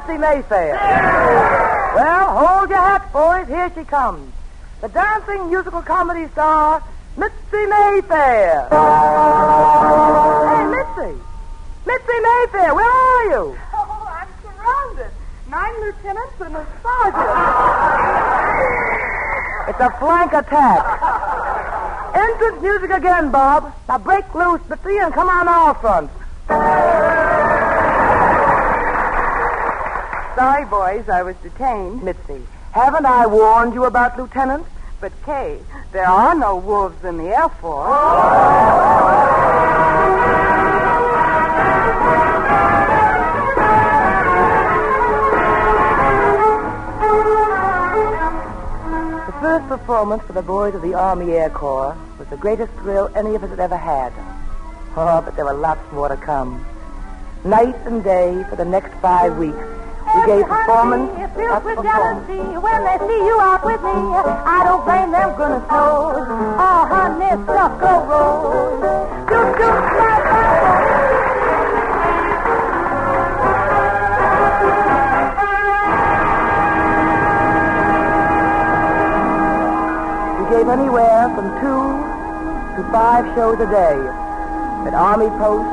Mitzi 0.07 0.19
Mayfair? 0.19 0.71
Well, 1.93 2.47
hold 2.47 2.69
your 2.69 2.79
hats, 2.79 3.11
boys. 3.11 3.47
Here 3.47 3.69
she 3.75 3.83
comes. 3.83 4.31
The 4.79 4.87
dancing 4.87 5.49
musical 5.49 5.81
comedy 5.81 6.31
star, 6.31 6.81
Mitzi 7.17 7.65
Mayfair. 7.67 8.69
Hey, 8.71 10.65
Mitzi. 10.71 11.11
Mitzi 11.85 12.19
Mayfair, 12.21 12.73
where 12.73 12.89
are 12.89 13.23
you? 13.25 13.57
Oh, 13.73 14.07
I'm 14.07 14.29
surrounded. 14.41 15.11
Nine 15.49 15.75
lieutenants 15.81 16.39
and 16.39 16.55
a 16.55 16.65
sergeant. 16.81 17.29
It's 19.67 19.81
a 19.81 19.91
flank 19.99 20.31
attack. 20.31 20.85
Entrance 22.15 22.61
music 22.61 22.91
again, 22.91 23.29
Bob. 23.29 23.73
Now 23.89 23.97
break 23.97 24.33
loose, 24.33 24.61
Mitzi, 24.69 24.99
and 24.99 25.13
come 25.13 25.27
on 25.27 25.49
all 25.49 25.73
fronts. 25.73 26.13
Sorry, 30.37 30.65
boys, 30.65 31.09
I 31.09 31.23
was 31.23 31.35
detained. 31.37 32.03
Mitzi, 32.03 32.45
haven't 32.71 33.07
I 33.07 33.25
warned 33.25 33.73
you 33.73 33.85
about 33.85 34.19
Lieutenant? 34.19 34.67
But, 35.01 35.11
Kay, 35.25 35.57
there 35.91 36.05
are 36.05 36.35
no 36.35 36.57
wolves 36.57 37.03
in 37.03 37.17
the 37.17 37.35
Air 37.35 37.49
Force. 37.49 37.89
The 49.25 49.41
first 49.41 49.67
performance 49.67 50.21
for 50.21 50.33
the 50.33 50.43
boys 50.43 50.75
of 50.75 50.83
the 50.83 50.93
Army 50.93 51.31
Air 51.31 51.49
Corps 51.49 51.97
was 52.19 52.27
the 52.27 52.37
greatest 52.37 52.71
thrill 52.73 53.09
any 53.15 53.33
of 53.33 53.43
us 53.43 53.49
had 53.49 53.59
ever 53.59 53.75
had. 53.75 54.13
Oh, 54.95 55.19
but 55.25 55.35
there 55.35 55.45
were 55.45 55.55
lots 55.55 55.91
more 55.91 56.09
to 56.09 56.17
come. 56.17 56.63
Night 57.43 57.75
and 57.87 58.03
day 58.03 58.45
for 58.51 58.55
the 58.55 58.65
next 58.65 58.93
five 59.01 59.35
weeks, 59.35 59.65
we 60.17 60.25
gave 60.25 60.47
performance 60.47 61.11
filled 61.35 61.63
with 61.63 61.83
jealousy 61.83 62.57
when 62.57 62.79
they 62.83 62.97
see 63.07 63.21
you 63.25 63.37
out 63.39 63.63
with 63.63 63.81
me. 63.81 63.93
I 63.93 64.63
don't 64.65 64.83
blame 64.85 65.11
them, 65.11 65.35
goodness 65.37 65.69
knows. 65.69 66.25
Oh, 66.57 66.85
honey, 66.89 67.43
stuff 67.45 67.79
go 67.79 67.93
roll. 68.09 68.81
Do, 69.29 69.37
do, 69.57 69.67
slide, 69.93 70.23
slide. 70.25 70.97
We 80.39 80.43
gave 80.55 80.67
anywhere 80.67 81.29
from 81.35 81.45
two 81.61 81.83
to 82.77 82.91
five 82.91 83.25
shows 83.35 83.59
a 83.59 83.69
day 83.69 83.97
at 84.87 84.93
Army 84.93 85.29
posts, 85.37 85.69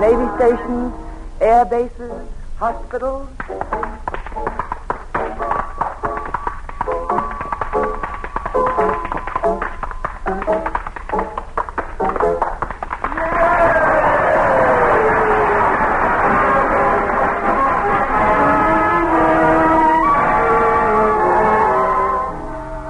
Navy 0.00 0.26
stations, 0.36 0.92
air 1.40 1.64
bases, 1.64 2.28
hospitals. 2.62 3.28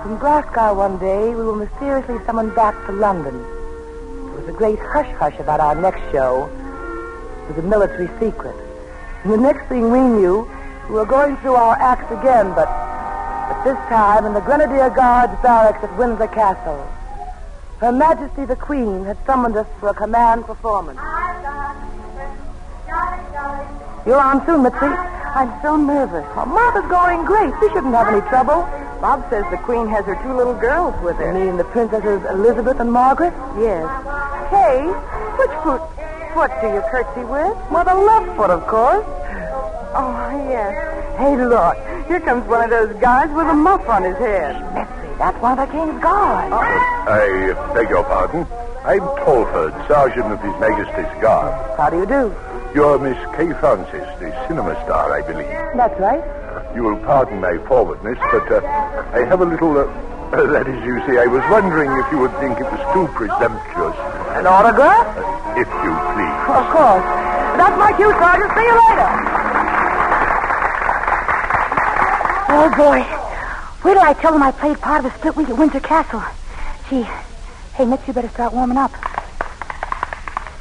From 0.03 0.19
Glasgow 0.19 0.75
one 0.75 0.99
day, 0.99 1.31
we 1.31 1.37
were 1.37 1.57
mysteriously 1.57 2.19
summoned 2.27 2.55
back 2.55 2.75
to 2.85 2.93
London. 2.93 3.39
There 3.41 4.35
was 4.35 4.49
a 4.49 4.53
great 4.53 4.79
hush-hush 4.81 5.41
about 5.41 5.61
our 5.61 5.75
next 5.75 6.03
show. 6.13 6.51
It 7.49 7.57
was 7.57 7.65
a 7.65 7.67
military 7.67 8.11
secret. 8.21 8.62
The 9.25 9.37
next 9.37 9.69
thing 9.69 9.93
we 9.93 10.01
knew, 10.01 10.51
we 10.89 10.95
were 10.95 11.07
going 11.07 11.37
through 11.39 11.55
our 11.55 11.77
acts 11.79 12.11
again, 12.11 12.49
but, 12.55 12.67
but 12.67 13.63
this 13.63 13.79
time 13.89 14.27
in 14.27 14.35
the 14.35 14.41
Grenadier 14.41 14.91
Guards 14.91 15.33
barracks 15.43 15.83
at 15.85 15.97
Windsor 15.97 16.27
Castle. 16.27 16.85
Her 17.79 17.93
Majesty 17.93 18.45
the 18.45 18.57
Queen 18.57 19.05
had 19.05 19.17
summoned 19.25 19.57
us 19.57 19.67
for 19.79 19.91
a 19.91 19.95
command 19.95 20.45
performance. 20.45 20.99
You're 24.05 24.19
on 24.19 24.45
soon, 24.45 24.65
Mitzi. 24.65 24.91
I'm 25.35 25.55
so 25.63 25.77
nervous. 25.77 26.27
Oh, 26.35 26.45
Martha's 26.45 26.91
going 26.91 27.25
great. 27.25 27.55
She 27.61 27.69
shouldn't 27.69 27.95
have 27.95 28.09
any 28.09 28.21
trouble. 28.29 28.67
Bob 29.01 29.23
says 29.31 29.45
the 29.51 29.57
Queen 29.59 29.87
has 29.87 30.05
her 30.05 30.19
two 30.23 30.35
little 30.35 30.55
girls 30.55 31.01
with 31.03 31.17
her. 31.17 31.33
You 31.33 31.47
mean 31.47 31.57
the 31.57 31.65
Princesses 31.65 32.25
Elizabeth 32.27 32.81
and 32.81 32.91
Margaret? 32.91 33.33
Yes. 33.59 33.87
Kay, 34.51 34.83
which 35.39 35.55
foot, 35.63 35.83
foot 36.35 36.51
do 36.61 36.69
you 36.69 36.83
curtsy 36.91 37.25
with? 37.25 37.57
Well, 37.71 37.85
the 37.85 37.95
left 37.95 38.37
foot, 38.37 38.51
of 38.51 38.67
course. 38.67 39.05
Oh, 39.95 40.49
yes. 40.49 41.19
Hey, 41.19 41.37
look. 41.37 41.77
Here 42.07 42.21
comes 42.21 42.47
one 42.49 42.65
of 42.65 42.71
those 42.71 43.01
guys 43.01 43.31
with 43.31 43.47
a 43.47 43.55
muff 43.55 43.89
on 43.89 44.03
his 44.03 44.17
head. 44.17 44.57
Mitzi, 44.75 45.19
that's 45.19 45.41
one 45.41 45.59
of 45.59 45.69
the 45.69 45.73
King's 45.73 46.01
guards. 46.03 46.55
I 46.55 47.53
beg 47.75 47.91
your 47.91 48.05
pardon. 48.05 48.47
I'm 48.85 49.01
Tolford, 49.25 49.73
Sergeant 49.87 50.33
of 50.33 50.41
His 50.41 50.53
Majesty's 50.59 51.23
Guard. 51.23 51.55
How 51.79 51.91
do 51.91 51.99
you 51.99 52.07
do? 52.07 52.35
You're 52.75 52.99
Miss 52.99 53.19
Kay 53.37 53.53
Francis, 53.61 54.09
the 54.19 54.33
cinema 54.49 54.75
star, 54.85 55.13
I 55.13 55.23
believe. 55.23 55.47
That's 55.77 55.99
right. 56.01 56.25
You 56.75 56.85
will 56.85 56.99
pardon 57.05 57.41
my 57.41 57.59
forwardness, 57.69 58.19
but 58.33 58.51
uh, 58.51 58.65
I 59.13 59.25
have 59.27 59.41
a 59.41 59.45
little. 59.45 59.77
Uh, 59.79 59.85
uh, 60.33 60.47
that 60.53 60.67
is, 60.67 60.83
you 60.85 60.99
see, 61.07 61.19
I 61.19 61.27
was 61.27 61.43
wondering 61.51 61.93
if 61.93 62.11
you 62.11 62.19
would 62.19 62.33
think 62.41 62.59
it 62.59 62.65
was 62.65 62.81
too 62.95 63.07
presumptuous. 63.13 63.97
An 64.33 64.47
autograph? 64.47 65.32
If 65.55 65.69
you 65.85 65.93
please. 66.15 66.39
Of 66.49 66.67
course. 66.73 67.05
That's 67.59 67.77
my 67.79 67.93
cue, 67.97 68.11
Sergeant. 68.13 68.51
See 68.57 68.65
you 68.65 68.77
later. 68.89 69.11
Oh, 72.55 72.69
boy. 72.77 73.01
Wait 73.85 73.95
till 73.95 74.03
I 74.03 74.15
tell 74.15 74.33
them 74.33 74.43
I 74.43 74.51
played 74.53 74.81
part 74.81 75.05
of 75.05 75.13
a 75.13 75.19
split 75.19 75.37
week 75.37 75.49
at 75.49 75.59
Windsor 75.59 75.81
Castle. 75.81 76.23
Gee. 76.89 77.03
Hey, 77.75 77.85
Mitzi, 77.85 78.05
you 78.09 78.13
better 78.13 78.29
start 78.29 78.53
warming 78.53 78.79
up. 78.79 78.93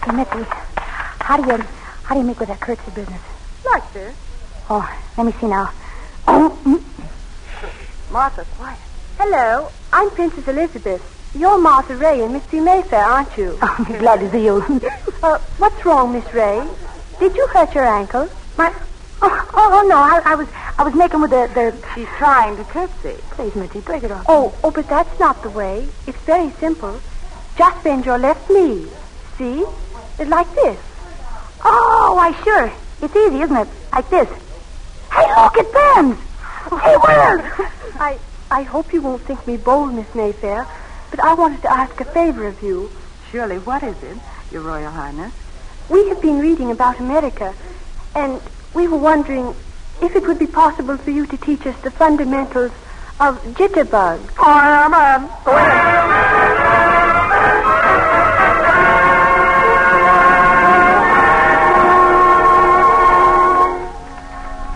Hey, 0.04 0.12
Mitzi, 0.12 0.46
how 0.78 1.38
do 1.38 1.48
you, 1.50 1.58
how 2.04 2.16
do 2.16 2.22
you 2.22 2.28
make 2.28 2.40
with 2.40 2.50
that 2.50 2.60
curtsy 2.60 2.92
business? 2.96 3.22
Like 3.66 3.94
this. 3.94 4.16
Oh, 4.70 4.88
let 5.18 5.26
me 5.26 5.32
see 5.40 5.48
now. 5.48 5.72
Oh, 6.28 6.58
mm. 6.66 8.12
Martha, 8.12 8.46
quiet. 8.58 8.80
hello. 9.18 9.70
I'm 9.94 10.10
Princess 10.12 10.48
Elizabeth. 10.48 11.21
You're 11.34 11.60
Martha 11.60 11.96
Raye 11.96 12.24
and 12.24 12.34
Mitzi 12.34 12.60
Mayfair, 12.60 13.06
aren't 13.06 13.38
you? 13.38 13.58
Oh, 13.62 13.76
I'm 13.88 13.98
glad 14.00 14.20
to 14.20 14.32
see 14.32 14.44
you. 14.44 14.62
uh, 15.24 15.38
what's 15.60 15.86
wrong, 15.86 16.12
Miss 16.12 16.34
Raye? 16.34 16.68
Did 17.20 17.36
you 17.36 17.48
hurt 17.48 17.74
your 17.74 17.86
ankle? 17.86 18.28
My... 18.58 18.74
Oh, 19.22 19.50
oh, 19.54 19.82
oh, 19.82 19.88
no, 19.88 19.96
I, 19.96 20.22
I 20.26 20.36
was 20.36 20.48
I 20.78 20.84
was 20.84 20.94
making 20.94 21.22
with 21.22 21.32
the, 21.32 21.50
the... 21.54 21.88
She's 21.96 22.08
trying 22.18 22.58
to 22.58 22.64
curtsy. 22.66 23.16
Please, 23.32 23.56
Mitzi, 23.56 23.80
break 23.80 24.04
it 24.04 24.12
off. 24.12 24.26
Oh, 24.28 24.54
oh, 24.64 24.72
but 24.72 24.90
that's 24.90 25.20
not 25.20 25.42
the 25.42 25.50
way. 25.52 25.88
It's 26.06 26.18
very 26.20 26.50
simple. 26.52 27.00
Just 27.58 27.84
bend 27.84 28.06
your 28.06 28.18
left 28.18 28.50
knee. 28.50 28.88
See? 29.38 29.64
It's 30.20 30.30
like 30.30 30.54
this. 30.56 30.80
Oh, 31.64 32.14
why, 32.16 32.34
sure. 32.44 32.74
It's 33.02 33.16
easy, 33.16 33.42
isn't 33.42 33.56
it? 33.56 33.68
Like 33.94 34.10
this. 34.10 34.28
Hey, 35.14 35.28
look, 35.42 35.56
it 35.56 35.72
bends. 35.72 36.20
Hey, 36.82 36.98
well. 36.98 37.70
I, 38.00 38.20
I 38.50 38.64
hope 38.64 38.92
you 38.92 39.02
won't 39.02 39.22
think 39.22 39.46
me 39.48 39.56
bold, 39.56 39.94
Miss 39.94 40.14
Mayfair, 40.14 40.68
but 41.12 41.20
I 41.20 41.34
wanted 41.34 41.62
to 41.62 41.72
ask 41.72 42.00
a 42.00 42.06
favor 42.06 42.48
of 42.48 42.63
you. 42.63 42.89
Surely, 43.32 43.60
what 43.60 43.84
is 43.84 44.01
it, 44.01 44.18
Your 44.51 44.62
Royal 44.62 44.91
Highness? 44.91 45.34
We 45.89 46.10
have 46.10 46.22
been 46.22 46.39
reading 46.39 46.72
about 46.72 47.00
America, 47.00 47.53
and 48.15 48.41
we 48.74 48.88
were 48.88 48.98
wondering 48.98 49.53
if 50.01 50.15
it 50.15 50.25
would 50.25 50.39
be 50.39 50.48
possible 50.48 50.98
for 50.98 51.12
you 51.12 51.27
to 51.27 51.38
teach 51.38 51.68
us 51.68 51.80
the 51.82 51.91
fundamentals 51.91 52.72
Of 53.22 53.38
jitterbug. 53.53 54.20
Yeah, 54.41 54.88
man. 54.89 55.30
Go. 55.46 55.51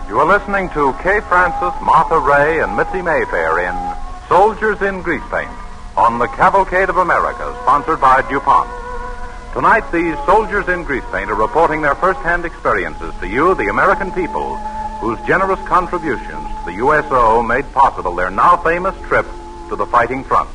You 0.08 0.20
are 0.20 0.26
listening 0.26 0.70
to 0.70 0.92
Kay 1.02 1.18
Francis, 1.26 1.74
Martha 1.82 2.20
Raye, 2.20 2.60
and 2.60 2.76
Mitzi 2.76 3.02
Mayfair 3.02 3.58
in 3.58 3.74
Soldiers 4.28 4.80
in 4.80 5.02
Grease 5.02 5.26
Paint 5.28 5.65
on 5.96 6.18
the 6.18 6.26
Cavalcade 6.26 6.90
of 6.90 6.98
America, 6.98 7.56
sponsored 7.62 8.00
by 8.00 8.20
DuPont. 8.28 8.68
Tonight, 9.54 9.90
these 9.90 10.14
soldiers 10.26 10.68
in 10.68 10.84
grease 10.84 11.04
paint 11.10 11.30
are 11.30 11.34
reporting 11.34 11.80
their 11.80 11.94
first-hand 11.94 12.44
experiences 12.44 13.14
to 13.20 13.26
you, 13.26 13.54
the 13.54 13.68
American 13.68 14.12
people, 14.12 14.56
whose 15.00 15.18
generous 15.26 15.60
contributions 15.66 16.20
to 16.28 16.62
the 16.66 16.74
USO 16.74 17.42
made 17.42 17.64
possible 17.72 18.14
their 18.14 18.30
now 18.30 18.58
famous 18.58 18.94
trip 19.08 19.24
to 19.70 19.76
the 19.76 19.86
fighting 19.86 20.22
fronts. 20.22 20.52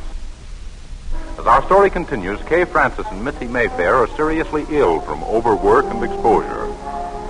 As 1.40 1.48
our 1.48 1.66
story 1.66 1.90
continues, 1.90 2.40
Kay 2.44 2.66
Francis 2.66 3.08
and 3.10 3.26
Mitzi 3.26 3.48
Mayfair 3.48 3.96
are 3.96 4.08
seriously 4.16 4.68
ill 4.70 5.02
from 5.02 5.24
overwork 5.24 5.86
and 5.86 6.04
exposure. 6.04 6.68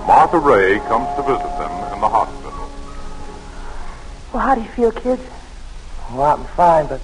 Martha 0.06 0.38
Raye 0.38 0.80
comes 0.80 1.08
to 1.16 1.22
visit 1.22 1.48
them 1.56 1.94
in 1.94 2.00
the 2.00 2.08
hospital. 2.08 2.68
Well, 4.34 4.42
how 4.42 4.54
do 4.54 4.60
you 4.60 4.68
feel, 4.68 4.92
kids? 4.92 5.22
Well, 6.12 6.36
I'm 6.36 6.44
fine, 6.56 6.88
but 6.88 7.00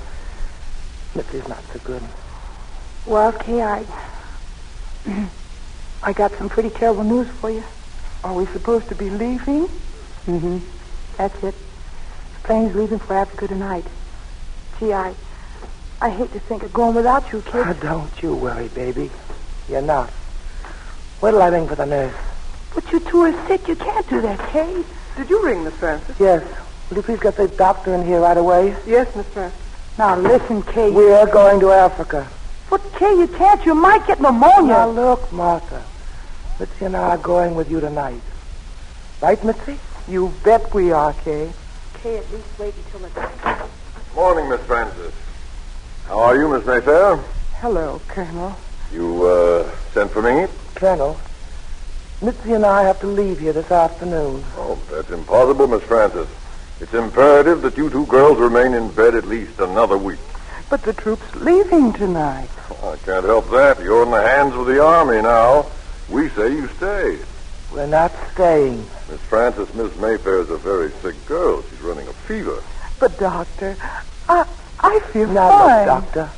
Mitzi's 1.15 1.49
not 1.49 1.62
so 1.73 1.79
good. 1.85 2.03
Well, 3.07 3.33
Kay, 3.33 3.62
I... 3.62 3.85
I 6.03 6.12
got 6.12 6.33
some 6.33 6.49
pretty 6.49 6.71
terrible 6.71 7.05
news 7.05 7.29
for 7.29 7.50
you. 7.50 7.65
Are 8.23 8.35
we 8.35 8.47
supposed 8.47 8.88
to 8.88 8.95
be 8.95 9.11
leaving? 9.11 9.67
Mm-hmm. 10.27 10.59
That's 11.17 11.37
it. 11.43 11.55
The 11.55 12.41
plane's 12.45 12.75
leaving 12.75 12.99
for 12.99 13.15
Africa 13.15 13.49
tonight. 13.49 13.85
Gee, 14.79 14.93
I... 14.93 15.15
I 16.00 16.11
hate 16.11 16.33
to 16.33 16.41
think 16.41 16.62
of 16.62 16.73
going 16.73 16.95
without 16.95 17.33
you, 17.33 17.43
kid. 17.43 17.81
don't 17.81 18.23
you 18.23 18.35
worry, 18.35 18.69
baby. 18.69 19.11
You're 19.69 19.83
not. 19.83 20.11
What'll 21.21 21.43
I 21.43 21.49
ring 21.49 21.67
for 21.67 21.75
the 21.75 21.87
nurse? 21.87 22.15
But 22.73 22.93
you 22.93 23.00
two 23.00 23.23
are 23.23 23.47
sick. 23.49 23.67
You 23.67 23.75
can't 23.75 24.09
do 24.09 24.21
that, 24.21 24.38
Kay. 24.50 24.85
Did 25.17 25.29
you 25.29 25.43
ring, 25.43 25.65
Miss 25.65 25.75
Francis? 25.75 26.15
Yes. 26.21 26.47
Will 26.88 26.99
you 26.99 27.03
please 27.03 27.19
get 27.19 27.37
the 27.37 27.49
doctor 27.49 27.93
in 27.95 28.07
here 28.07 28.21
right 28.21 28.37
away? 28.37 28.77
Yes, 28.87 29.15
Miss 29.17 29.27
Francis. 29.27 29.61
Now, 29.99 30.17
listen, 30.17 30.62
Kay. 30.62 30.93
We're 30.93 31.26
going 31.26 31.59
to 31.59 31.73
Africa. 31.73 32.28
But, 32.71 32.81
Kay, 32.93 33.19
you 33.19 33.26
can't. 33.26 33.67
You 33.67 33.75
might 33.75 34.07
get 34.07 34.21
pneumonia. 34.21 34.69
Now, 34.69 34.90
look, 34.90 35.33
Martha. 35.33 35.83
Mitzi 36.61 36.85
and 36.85 36.97
I 36.97 37.11
are 37.11 37.19
going 37.19 37.57
with 37.57 37.69
you 37.69 37.81
tonight. 37.81 38.21
Right, 39.21 39.43
Mitzi? 39.43 39.76
You 40.07 40.33
bet 40.45 40.73
we 40.73 40.93
are, 40.93 41.12
Kay. 41.12 41.50
Kay, 41.95 42.19
at 42.19 42.31
least 42.31 42.47
wait 42.61 42.75
until 42.76 43.07
it's... 43.07 44.14
Morning, 44.14 44.49
Miss 44.49 44.61
Francis. 44.61 45.12
How 46.07 46.21
are 46.21 46.37
you, 46.37 46.49
Miss 46.49 46.64
Mayfair? 46.64 47.17
Hello, 47.57 48.00
Colonel. 48.07 48.57
You, 48.93 49.26
uh, 49.26 49.71
sent 49.93 50.12
for 50.12 50.23
me? 50.23 50.47
Colonel, 50.76 51.19
Mitzi 52.23 52.52
and 52.52 52.64
I 52.64 52.85
have 52.85 53.00
to 53.00 53.07
leave 53.09 53.40
here 53.40 53.52
this 53.52 53.71
afternoon. 53.73 54.45
Oh, 54.57 54.78
that's 54.90 55.11
impossible, 55.11 55.67
Miss 55.67 55.83
Francis. 55.83 56.28
It's 56.81 56.95
imperative 56.95 57.63
that 57.63 57.77
you 57.77 57.91
two 57.91 58.07
girls 58.07 58.39
remain 58.39 58.73
in 58.75 58.91
bed 58.93 59.15
at 59.15 59.27
least 59.27 59.59
another 59.59 59.99
week. 59.99 60.19
But 60.71 60.83
the 60.83 60.93
troop's 60.93 61.35
leaving 61.37 61.93
tonight. 61.93 62.49
I 62.83 62.97
can't 63.05 63.25
help 63.25 63.51
that. 63.51 63.81
You're 63.83 64.05
in 64.05 64.11
the 64.11 64.21
hands 64.23 64.55
of 64.55 64.67
the 64.67 64.83
Army 64.85 65.21
now. 65.23 65.67
We 66.09 66.29
say 66.31 66.53
you 66.53 66.69
stay. 66.77 67.19
We're 67.73 67.87
not 67.87 68.13
staying. 68.33 68.79
Miss 69.11 69.21
Francis, 69.23 69.73
Miss 69.75 69.95
Mayfair 69.97 70.39
is 70.41 70.51
a 70.51 70.57
very 70.57 70.91
sick 71.03 71.15
girl. 71.27 71.63
She's 71.63 71.81
running 71.81 72.07
a 72.07 72.13
fever. 72.13 72.63
But, 73.01 73.19
Doctor, 73.19 73.77
I, 74.29 74.47
I 74.81 75.01
feel 75.13 75.29
Now, 75.29 75.51
fine. 75.51 75.79
look, 75.87 75.87
Doctor. 76.13 76.31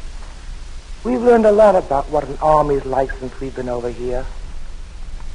We've 1.05 1.21
learned 1.23 1.47
a 1.47 1.53
lot 1.53 1.77
about 1.77 2.09
what 2.11 2.25
an 2.29 2.37
army's 2.43 2.85
like 2.85 3.11
since 3.13 3.39
we've 3.41 3.55
been 3.55 3.69
over 3.69 3.91
here. 3.91 4.25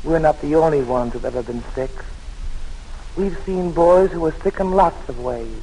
We're 0.03 0.19
not 0.19 0.39
the 0.41 0.55
only 0.55 0.83
ones 0.83 1.13
who've 1.13 1.25
ever 1.25 1.41
been 1.43 1.63
sick. 1.73 1.91
We've 3.15 3.37
seen 3.45 3.71
boys 3.71 4.11
who 4.11 4.21
were 4.21 4.33
sick 4.43 4.59
in 4.59 4.71
lots 4.71 5.07
of 5.07 5.19
ways. 5.19 5.61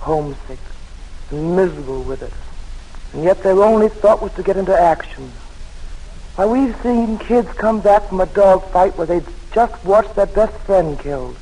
Homesick 0.00 0.58
and 1.30 1.56
miserable 1.56 2.02
with 2.02 2.22
it. 2.22 2.32
And 3.12 3.22
yet 3.22 3.42
their 3.42 3.62
only 3.62 3.88
thought 3.88 4.22
was 4.22 4.32
to 4.34 4.42
get 4.42 4.56
into 4.56 4.78
action. 4.78 5.30
Why, 6.34 6.46
we've 6.46 6.76
seen 6.82 7.18
kids 7.18 7.48
come 7.52 7.80
back 7.80 8.08
from 8.08 8.20
a 8.20 8.26
dog 8.26 8.64
fight 8.70 8.96
where 8.96 9.06
they'd 9.06 9.24
just 9.52 9.84
watched 9.84 10.14
their 10.14 10.26
best 10.26 10.56
friend 10.58 10.98
killed. 10.98 11.36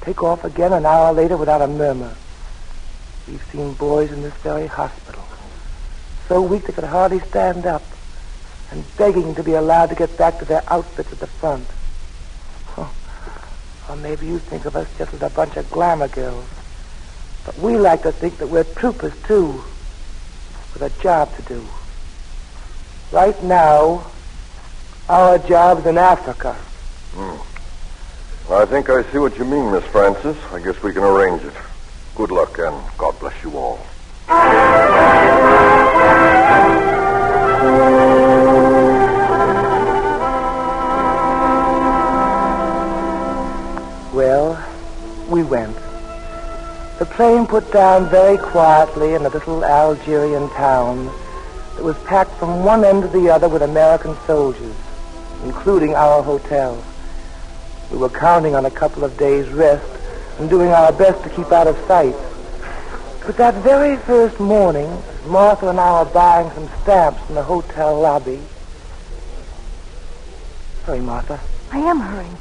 Take 0.00 0.22
off 0.22 0.44
again 0.44 0.72
an 0.72 0.86
hour 0.86 1.12
later 1.12 1.36
without 1.36 1.62
a 1.62 1.66
murmur. 1.66 2.14
We've 3.26 3.44
seen 3.52 3.74
boys 3.74 4.12
in 4.12 4.22
this 4.22 4.34
very 4.34 4.66
hospital. 4.66 5.22
So 6.28 6.42
weak 6.42 6.64
they 6.64 6.72
could 6.72 6.84
hardly 6.84 7.20
stand 7.20 7.66
up 7.66 7.82
and 8.70 8.84
begging 8.96 9.34
to 9.34 9.42
be 9.42 9.52
allowed 9.52 9.86
to 9.86 9.94
get 9.94 10.16
back 10.16 10.38
to 10.38 10.44
their 10.44 10.62
outfits 10.68 11.12
at 11.12 11.20
the 11.20 11.26
front. 11.26 11.66
Or 13.88 13.96
maybe 13.96 14.26
you 14.26 14.38
think 14.38 14.64
of 14.66 14.76
us 14.76 14.86
just 14.98 15.14
as 15.14 15.22
a 15.22 15.30
bunch 15.30 15.56
of 15.56 15.70
glamour 15.70 16.08
girls. 16.08 16.44
But 17.46 17.58
we 17.58 17.78
like 17.78 18.02
to 18.02 18.12
think 18.12 18.38
that 18.38 18.48
we're 18.48 18.64
troopers, 18.64 19.14
too, 19.22 19.64
with 20.74 20.82
a 20.82 20.90
job 21.02 21.34
to 21.36 21.42
do. 21.42 21.64
Right 23.10 23.42
now, 23.42 24.04
our 25.08 25.38
job's 25.38 25.86
in 25.86 25.96
Africa. 25.96 26.52
Hmm. 27.14 28.52
I 28.52 28.66
think 28.66 28.90
I 28.90 29.02
see 29.10 29.18
what 29.18 29.38
you 29.38 29.44
mean, 29.44 29.72
Miss 29.72 29.84
Francis. 29.84 30.36
I 30.52 30.60
guess 30.60 30.82
we 30.82 30.92
can 30.92 31.02
arrange 31.02 31.42
it. 31.42 31.54
Good 32.14 32.30
luck, 32.30 32.58
and 32.58 32.76
God 32.98 33.18
bless 33.18 33.42
you 33.42 33.56
all. 33.56 33.78
Well, 44.18 44.58
we 45.28 45.44
went. 45.44 45.76
The 46.98 47.06
plane 47.06 47.46
put 47.46 47.70
down 47.72 48.10
very 48.10 48.36
quietly 48.36 49.14
in 49.14 49.24
a 49.24 49.28
little 49.28 49.64
Algerian 49.64 50.50
town 50.50 51.06
that 51.76 51.84
was 51.84 51.96
packed 51.98 52.34
from 52.34 52.64
one 52.64 52.84
end 52.84 53.02
to 53.02 53.08
the 53.08 53.30
other 53.30 53.48
with 53.48 53.62
American 53.62 54.16
soldiers, 54.26 54.74
including 55.44 55.94
our 55.94 56.20
hotel. 56.20 56.82
We 57.92 57.98
were 57.98 58.08
counting 58.08 58.56
on 58.56 58.66
a 58.66 58.72
couple 58.72 59.04
of 59.04 59.16
days' 59.16 59.48
rest 59.50 59.86
and 60.40 60.50
doing 60.50 60.70
our 60.70 60.90
best 60.90 61.22
to 61.22 61.30
keep 61.30 61.52
out 61.52 61.68
of 61.68 61.78
sight. 61.86 62.16
But 63.24 63.36
that 63.36 63.54
very 63.62 63.98
first 63.98 64.40
morning, 64.40 64.90
Martha 65.28 65.68
and 65.68 65.78
I 65.78 66.02
were 66.02 66.10
buying 66.10 66.50
some 66.54 66.68
stamps 66.82 67.20
in 67.28 67.36
the 67.36 67.44
hotel 67.44 68.00
lobby. 68.00 68.40
Hurry, 70.86 71.02
Martha. 71.02 71.38
I 71.70 71.78
am 71.78 72.00
hurrying. 72.00 72.36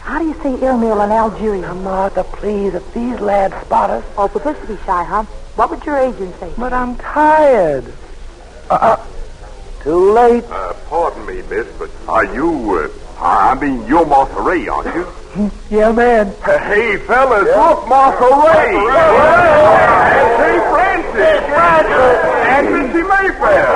How 0.00 0.18
do 0.18 0.24
you 0.26 0.34
say 0.42 0.60
airmail 0.60 1.00
in 1.02 1.10
Algeria? 1.12 1.60
Now, 1.62 1.74
Martha, 1.74 2.24
please, 2.24 2.74
if 2.74 2.92
these 2.94 3.20
lads 3.20 3.54
spot 3.66 3.90
us. 3.90 4.04
Oh, 4.16 4.28
publicity 4.28 4.76
shy, 4.84 5.04
huh? 5.04 5.22
What 5.56 5.70
would 5.70 5.84
your 5.84 5.98
agent 5.98 6.34
say? 6.40 6.50
But 6.56 6.72
I'm 6.72 6.96
tired. 6.96 7.84
Uh-uh. 8.70 8.96
Too 9.82 10.12
late. 10.12 10.44
Uh, 10.44 10.72
pardon 10.88 11.26
me, 11.26 11.42
miss, 11.48 11.66
but 11.78 11.90
are 12.08 12.24
you, 12.34 12.90
uh, 13.18 13.22
I 13.22 13.54
mean, 13.54 13.86
you're 13.86 14.06
Martha 14.06 14.40
Raye, 14.40 14.68
aren't 14.68 14.94
you? 14.94 15.06
Yeah, 15.70 15.92
man. 15.92 16.34
Hey, 16.44 16.96
fellas, 17.06 17.44
look, 17.44 17.86
Martha 17.88 18.24
Raye! 18.24 18.88
And 20.10 20.28
St. 20.40 20.62
Francis! 20.72 21.42
And 22.50 22.66
Mitzi 22.72 23.02
Mayfair! 23.08 23.66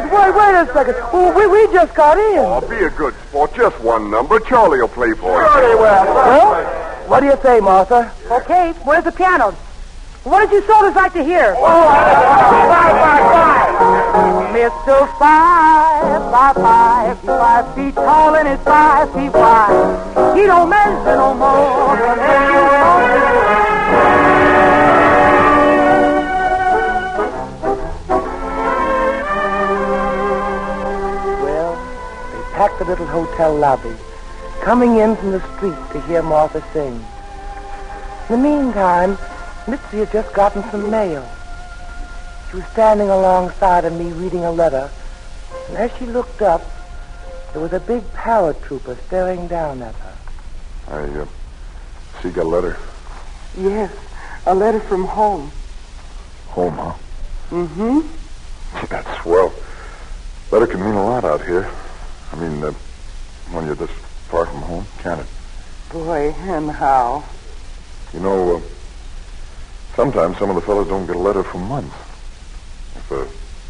Honest, 0.00 0.14
wait, 0.14 0.34
wait 0.34 0.54
a 0.54 0.66
second. 0.72 0.94
Oh, 1.12 1.32
we, 1.36 1.46
we 1.46 1.72
just 1.72 1.94
got 1.94 2.16
in. 2.18 2.38
Oh, 2.38 2.60
be 2.68 2.76
a 2.84 2.90
good 2.90 3.14
sport. 3.28 3.54
Just 3.54 3.78
one 3.80 4.10
number. 4.10 4.40
Charlie 4.40 4.80
will 4.80 4.88
play 4.88 5.12
for 5.12 5.40
you. 5.42 5.46
Well, 5.78 6.04
Well, 6.06 6.64
what 7.08 7.20
do 7.20 7.26
you 7.26 7.36
say, 7.42 7.60
Martha? 7.60 8.12
Okay, 8.30 8.72
where's 8.84 9.04
the 9.04 9.12
piano? 9.12 9.52
What 10.24 10.40
did 10.40 10.52
you 10.52 10.66
soldiers 10.66 10.94
like 10.94 11.12
to 11.14 11.24
hear? 11.24 11.54
Oh, 11.56 11.88
Mr. 14.52 15.18
Five, 15.18 16.30
five, 16.30 16.54
five, 16.56 17.20
five 17.20 17.74
feet 17.74 17.94
tall 17.94 18.34
and 18.36 18.48
is 18.48 18.60
five 18.64 19.12
feet 19.14 19.32
wide. 19.32 20.36
He 20.36 20.44
don't 20.46 20.68
measure 20.68 21.16
no 21.16 21.34
more 21.34 21.96
the 32.80 32.86
little 32.86 33.06
hotel 33.06 33.54
lobby, 33.54 33.94
coming 34.62 34.96
in 34.96 35.14
from 35.16 35.32
the 35.32 35.56
street 35.56 35.76
to 35.92 36.00
hear 36.06 36.22
Martha 36.22 36.64
sing. 36.72 36.94
In 38.30 38.30
the 38.30 38.48
meantime, 38.48 39.18
Mitzi 39.68 39.98
had 39.98 40.10
just 40.10 40.32
gotten 40.32 40.62
some 40.70 40.90
mail. 40.90 41.28
She 42.50 42.56
was 42.56 42.66
standing 42.68 43.10
alongside 43.10 43.84
of 43.84 43.92
me 43.92 44.12
reading 44.12 44.44
a 44.44 44.50
letter, 44.50 44.90
and 45.68 45.76
as 45.76 45.90
she 45.98 46.06
looked 46.06 46.40
up, 46.40 46.62
there 47.52 47.60
was 47.60 47.74
a 47.74 47.80
big 47.80 48.02
paratrooper 48.14 48.96
staring 49.08 49.46
down 49.46 49.82
at 49.82 49.94
her. 49.96 50.16
I, 50.88 51.20
uh, 51.20 51.26
see, 52.22 52.30
got 52.30 52.46
a 52.46 52.48
letter. 52.48 52.78
Yes, 53.58 53.92
a 54.46 54.54
letter 54.54 54.80
from 54.80 55.04
home. 55.04 55.52
Home, 56.48 56.74
huh? 56.78 56.94
Mm-hmm. 57.50 58.86
That's 58.86 59.22
swell. 59.22 59.52
Letter 60.50 60.66
can 60.66 60.80
mean 60.80 60.94
a 60.94 61.04
lot 61.04 61.26
out 61.26 61.44
here. 61.44 61.70
I 62.32 62.36
mean, 62.36 62.62
uh, 62.62 62.72
when 63.52 63.66
you're 63.66 63.74
this 63.74 63.90
far 64.28 64.46
from 64.46 64.62
home, 64.62 64.86
can 65.02 65.18
it? 65.20 65.26
Boy, 65.92 66.32
and 66.38 66.70
how? 66.70 67.24
You 68.14 68.20
know, 68.20 68.56
uh, 68.56 68.60
sometimes 69.96 70.38
some 70.38 70.50
of 70.50 70.56
the 70.56 70.62
fellows 70.62 70.88
don't 70.88 71.06
get 71.06 71.16
a 71.16 71.18
letter 71.18 71.42
for 71.42 71.58
months. 71.58 71.94
If 72.96 73.10
a 73.10 73.26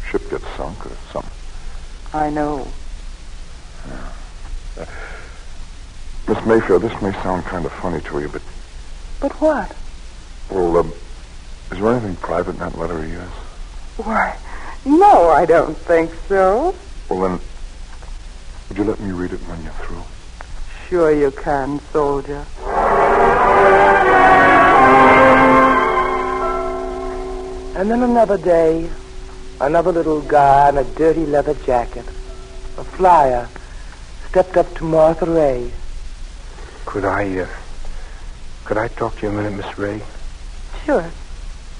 ship 0.09 0.29
gets 0.29 0.45
sunk 0.55 0.85
or 0.85 0.91
something. 1.11 1.31
I 2.13 2.29
know. 2.29 2.67
Miss 6.27 6.45
Mayfair, 6.45 6.79
this 6.79 7.01
may 7.01 7.11
sound 7.23 7.43
kind 7.45 7.65
of 7.65 7.71
funny 7.73 8.01
to 8.01 8.19
you, 8.19 8.29
but, 8.29 8.41
But 9.19 9.31
what? 9.41 9.75
well, 10.49 10.77
um, 10.77 10.93
is 11.71 11.79
there 11.79 11.87
anything 11.91 12.15
private 12.17 12.51
in 12.51 12.59
that 12.59 12.77
letter 12.77 12.99
of 12.99 13.09
yours? 13.09 13.27
Why, 13.97 14.37
no, 14.85 15.29
I 15.29 15.45
don't 15.45 15.77
think 15.77 16.11
so. 16.29 16.75
Well, 17.09 17.21
then, 17.21 17.39
would 18.71 18.77
you 18.77 18.85
let 18.85 19.01
me 19.01 19.11
read 19.11 19.33
it 19.33 19.39
when 19.49 19.61
you're 19.63 19.73
through? 19.83 20.01
Sure 20.87 21.13
you 21.13 21.29
can, 21.31 21.77
soldier. 21.91 22.45
And 27.75 27.91
then 27.91 28.01
another 28.01 28.37
day, 28.37 28.89
another 29.59 29.91
little 29.91 30.21
guy 30.21 30.69
in 30.69 30.77
a 30.77 30.85
dirty 30.85 31.25
leather 31.25 31.53
jacket, 31.53 32.05
a 32.77 32.85
flyer, 32.85 33.49
stepped 34.29 34.55
up 34.55 34.73
to 34.75 34.85
Martha 34.85 35.25
Raye. 35.25 35.69
Could 36.85 37.03
I, 37.03 37.39
uh, 37.39 37.49
could 38.63 38.77
I 38.77 38.87
talk 38.87 39.17
to 39.17 39.23
you 39.23 39.33
a 39.33 39.33
minute, 39.33 39.51
Miss 39.51 39.77
Raye? 39.77 40.01
Sure. 40.85 41.11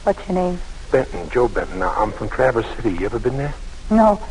What's 0.04 0.28
your 0.28 0.36
name? 0.36 0.60
Benton, 0.92 1.30
Joe 1.30 1.48
Benton. 1.48 1.80
Now, 1.80 1.94
I'm 1.96 2.12
from 2.12 2.28
Traverse 2.28 2.68
City. 2.76 2.92
You 2.92 3.06
ever 3.06 3.20
been 3.20 3.38
there? 3.38 3.54
No. 3.90 4.22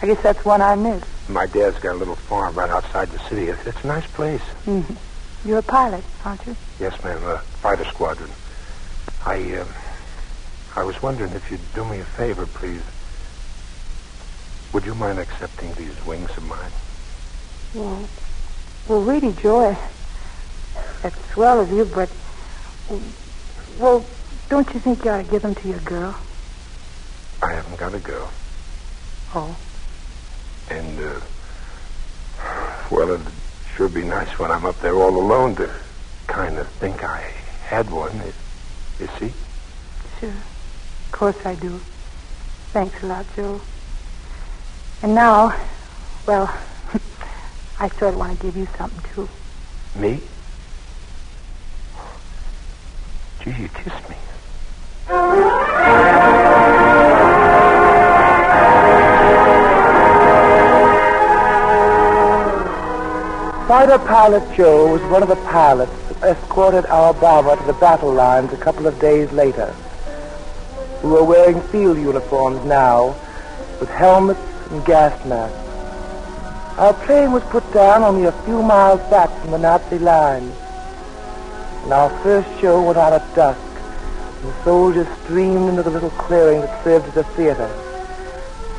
I 0.00 0.06
guess 0.06 0.22
that's 0.22 0.44
one 0.44 0.62
I 0.62 0.74
missed. 0.76 1.06
My 1.28 1.46
dad's 1.46 1.78
got 1.80 1.94
a 1.94 1.98
little 1.98 2.14
farm 2.14 2.54
right 2.54 2.70
outside 2.70 3.08
the 3.08 3.18
city. 3.18 3.48
It's, 3.48 3.66
it's 3.66 3.82
a 3.82 3.86
nice 3.86 4.06
place. 4.06 4.42
Mm-hmm. 4.64 5.48
You're 5.48 5.58
a 5.58 5.62
pilot, 5.62 6.04
aren't 6.24 6.46
you? 6.46 6.56
Yes, 6.78 7.02
ma'am. 7.02 7.22
A 7.24 7.38
fighter 7.38 7.84
squadron. 7.84 8.30
I, 9.26 9.56
uh, 9.56 9.64
I 10.76 10.84
was 10.84 11.02
wondering 11.02 11.32
if 11.32 11.50
you'd 11.50 11.60
do 11.74 11.84
me 11.84 11.98
a 11.98 12.04
favor, 12.04 12.46
please. 12.46 12.82
Would 14.72 14.84
you 14.84 14.94
mind 14.94 15.18
accepting 15.18 15.72
these 15.74 16.06
wings 16.06 16.30
of 16.36 16.44
mine? 16.44 16.70
Well, 17.74 18.08
well, 18.88 19.02
really, 19.02 19.32
Joe, 19.32 19.76
that's 21.02 21.32
swell 21.32 21.60
of 21.60 21.70
you, 21.72 21.84
but 21.86 22.10
well, 23.78 24.04
don't 24.48 24.72
you 24.72 24.80
think 24.80 25.04
you 25.04 25.10
ought 25.10 25.24
to 25.24 25.30
give 25.30 25.42
them 25.42 25.54
to 25.54 25.68
your 25.68 25.80
girl? 25.80 26.16
I 27.42 27.52
haven't 27.54 27.78
got 27.78 27.94
a 27.94 27.98
girl. 27.98 28.30
Oh. 29.34 29.56
And, 30.70 30.98
uh, 31.00 31.20
well, 32.90 33.10
it'd 33.10 33.26
sure 33.76 33.88
be 33.88 34.02
nice 34.02 34.38
when 34.38 34.50
I'm 34.50 34.66
up 34.66 34.80
there 34.82 34.94
all 34.96 35.16
alone 35.20 35.56
to 35.56 35.74
kind 36.26 36.58
of 36.58 36.68
think 36.74 37.02
I 37.02 37.20
had 37.62 37.90
one. 37.90 38.16
You, 38.18 38.32
you 39.00 39.08
see? 39.18 39.32
Sure. 40.20 40.30
Of 40.30 41.12
course 41.12 41.36
I 41.44 41.54
do. 41.54 41.80
Thanks 42.72 42.96
a 43.02 43.06
lot, 43.06 43.26
Joe. 43.34 43.60
And 45.02 45.14
now, 45.14 45.48
well, 46.26 46.46
I 47.78 47.88
sort 47.98 48.14
of 48.14 48.16
want 48.16 48.38
to 48.40 48.46
give 48.46 48.56
you 48.56 48.68
something, 48.76 49.00
too. 49.14 49.28
Me? 49.98 50.20
Gee, 53.44 53.50
you 53.62 53.68
kissed 53.68 54.08
me. 54.10 54.16
Fighter 63.68 63.98
Pilot 63.98 64.56
Joe 64.56 64.90
was 64.90 65.02
one 65.12 65.22
of 65.22 65.28
the 65.28 65.36
pilots 65.36 65.92
that 66.08 66.38
escorted 66.38 66.86
our 66.86 67.12
bomber 67.12 67.54
to 67.54 67.62
the 67.64 67.74
battle 67.74 68.10
lines 68.10 68.50
a 68.54 68.56
couple 68.56 68.86
of 68.86 68.98
days 68.98 69.30
later. 69.30 69.76
We 71.04 71.10
were 71.10 71.22
wearing 71.22 71.60
field 71.64 71.98
uniforms 71.98 72.64
now, 72.64 73.08
with 73.78 73.90
helmets 73.90 74.40
and 74.70 74.82
gas 74.86 75.12
masks. 75.26 76.78
Our 76.78 76.94
plane 76.94 77.30
was 77.30 77.42
put 77.42 77.70
down 77.74 78.04
only 78.04 78.24
a 78.24 78.32
few 78.46 78.62
miles 78.62 79.02
back 79.10 79.28
from 79.42 79.50
the 79.50 79.58
Nazi 79.58 79.98
lines. 79.98 80.56
And 81.84 81.92
our 81.92 82.08
first 82.22 82.48
show 82.62 82.82
went 82.82 82.96
on 82.96 83.12
at 83.12 83.34
dusk, 83.34 83.60
and 84.40 84.48
the 84.50 84.64
soldiers 84.64 85.06
streamed 85.24 85.68
into 85.68 85.82
the 85.82 85.90
little 85.90 86.08
clearing 86.12 86.62
that 86.62 86.84
served 86.84 87.06
as 87.08 87.18
a 87.18 87.24
theater. 87.34 87.68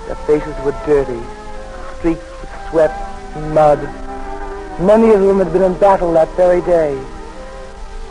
Their 0.08 0.16
faces 0.26 0.66
were 0.66 0.76
dirty, 0.88 1.24
streaked 2.00 2.24
with 2.42 2.50
sweat 2.72 2.90
and 3.36 3.54
mud. 3.54 4.09
Many 4.80 5.10
of 5.10 5.20
whom 5.20 5.40
had 5.40 5.52
been 5.52 5.64
in 5.64 5.78
battle 5.78 6.14
that 6.14 6.30
very 6.38 6.62
day. 6.62 6.98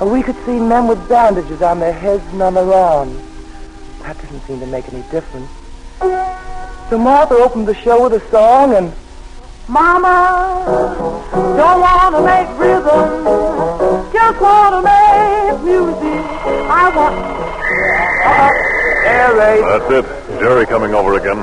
And 0.00 0.12
we 0.12 0.22
could 0.22 0.36
see 0.44 0.58
men 0.60 0.86
with 0.86 1.08
bandages 1.08 1.62
on 1.62 1.80
their 1.80 1.92
heads 1.92 2.24
and 2.32 2.42
on 2.42 2.54
their 2.54 2.72
arms. 2.72 3.16
That 4.02 4.20
didn't 4.20 4.40
seem 4.42 4.60
to 4.60 4.66
make 4.66 4.86
any 4.92 5.02
difference. 5.10 5.50
So 6.90 6.98
Martha 6.98 7.34
opened 7.34 7.66
the 7.68 7.74
show 7.74 8.02
with 8.04 8.22
a 8.22 8.30
song 8.30 8.74
and 8.74 8.92
Mama, 9.68 10.64
don't 11.58 11.80
want 11.80 12.14
to 12.16 12.22
make 12.22 12.48
rhythm, 12.58 14.12
just 14.14 14.40
want 14.40 14.72
to 14.76 14.82
make 14.82 15.60
music. 15.62 16.24
I 16.70 16.88
want. 16.96 17.14
Air 19.06 19.34
raid. 19.36 19.62
That's 19.62 19.90
it. 19.90 20.40
Jerry 20.40 20.64
coming 20.64 20.94
over 20.94 21.18
again. 21.18 21.38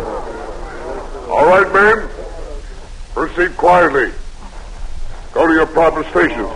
All 1.30 1.46
right, 1.46 1.72
men. 1.72 2.10
Proceed 3.14 3.56
quietly. 3.58 4.12
Go 5.36 5.46
to 5.48 5.54
your 5.54 5.68
proper 5.68 6.02
stations. 6.06 6.48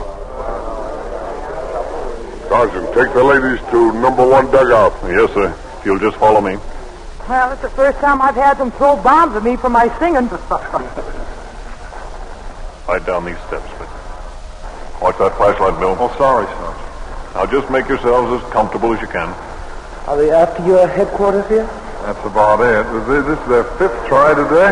Sergeant, 2.47 2.87
take 2.95 3.13
the 3.13 3.21
ladies 3.21 3.59
to 3.71 3.91
number 3.99 4.25
one 4.25 4.49
dugout. 4.51 4.93
Yes, 5.03 5.29
sir. 5.33 5.53
If 5.79 5.85
you'll 5.85 5.99
just 5.99 6.15
follow 6.15 6.39
me. 6.39 6.55
Well, 7.27 7.51
it's 7.51 7.61
the 7.61 7.69
first 7.71 7.99
time 7.99 8.21
I've 8.21 8.35
had 8.35 8.57
them 8.57 8.71
throw 8.71 8.95
bombs 8.95 9.35
at 9.35 9.43
me 9.43 9.57
for 9.57 9.69
my 9.69 9.89
singing. 9.99 10.27
Hide 12.87 13.05
down 13.05 13.25
these 13.25 13.37
steps, 13.51 13.67
but 13.77 13.89
watch 15.03 15.17
that 15.19 15.35
flashlight, 15.35 15.77
Bill. 15.77 15.97
Oh, 15.99 16.15
sorry, 16.17 16.45
Sergeant. 16.47 17.35
Now 17.35 17.45
just 17.51 17.69
make 17.69 17.89
yourselves 17.89 18.41
as 18.41 18.49
comfortable 18.53 18.93
as 18.93 19.01
you 19.01 19.07
can. 19.07 19.27
Are 20.07 20.15
they 20.15 20.31
after 20.31 20.65
your 20.65 20.87
headquarters 20.87 21.45
here? 21.49 21.67
That's 22.07 22.25
about 22.25 22.61
it. 22.61 22.87
This 23.07 23.27
is 23.27 23.47
their 23.49 23.65
fifth 23.75 24.07
try 24.07 24.33
today. 24.33 24.71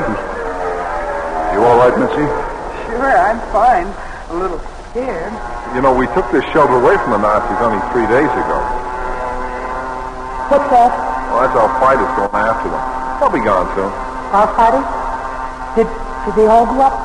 You 1.54 1.60
all 1.60 1.76
right, 1.76 1.92
Missy? 2.00 2.47
Sure, 2.88 3.12
I'm 3.18 3.40
fine. 3.52 3.88
A 4.32 4.34
little 4.34 4.60
scared. 4.90 5.34
You 5.76 5.82
know, 5.82 5.94
we 5.94 6.08
took 6.16 6.26
this 6.32 6.44
shelter 6.56 6.80
away 6.80 6.96
from 7.04 7.12
the 7.12 7.22
Nazis 7.22 7.60
only 7.60 7.84
three 7.92 8.08
days 8.08 8.32
ago. 8.32 8.60
What's 10.48 10.70
that? 10.72 10.92
Well, 11.28 11.44
that's 11.44 11.58
our 11.60 11.68
fighters 11.84 12.08
going 12.16 12.32
after 12.32 12.72
them. 12.72 12.80
They'll 13.20 13.36
be 13.36 13.44
gone 13.44 13.68
soon. 13.76 13.92
Our 14.32 14.48
fighters? 14.56 14.88
Did, 15.76 15.88
did 16.26 16.36
they 16.40 16.48
all 16.48 16.66
go 16.66 16.80
up? 16.82 16.96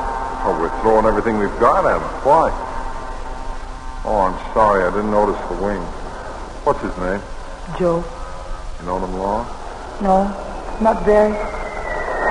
Oh, 0.47 0.59
we're 0.61 0.71
throwing 0.81 1.07
everything 1.07 1.39
we've 1.39 1.59
got 1.59 1.85
at 1.85 1.99
them. 1.99 2.09
Why? 2.23 2.51
Oh, 4.05 4.31
I'm 4.31 4.55
sorry. 4.55 4.85
I 4.85 4.91
didn't 4.91 5.11
notice 5.11 5.39
the 5.51 5.59
wing. 5.63 5.83
What's 6.63 6.81
his 6.81 6.97
name? 6.99 7.21
Joe. 7.79 8.05
You 8.81 8.87
know 8.87 8.99
him 8.99 9.19
long? 9.19 9.47
No, 10.01 10.31
not 10.81 11.05
very. 11.05 11.35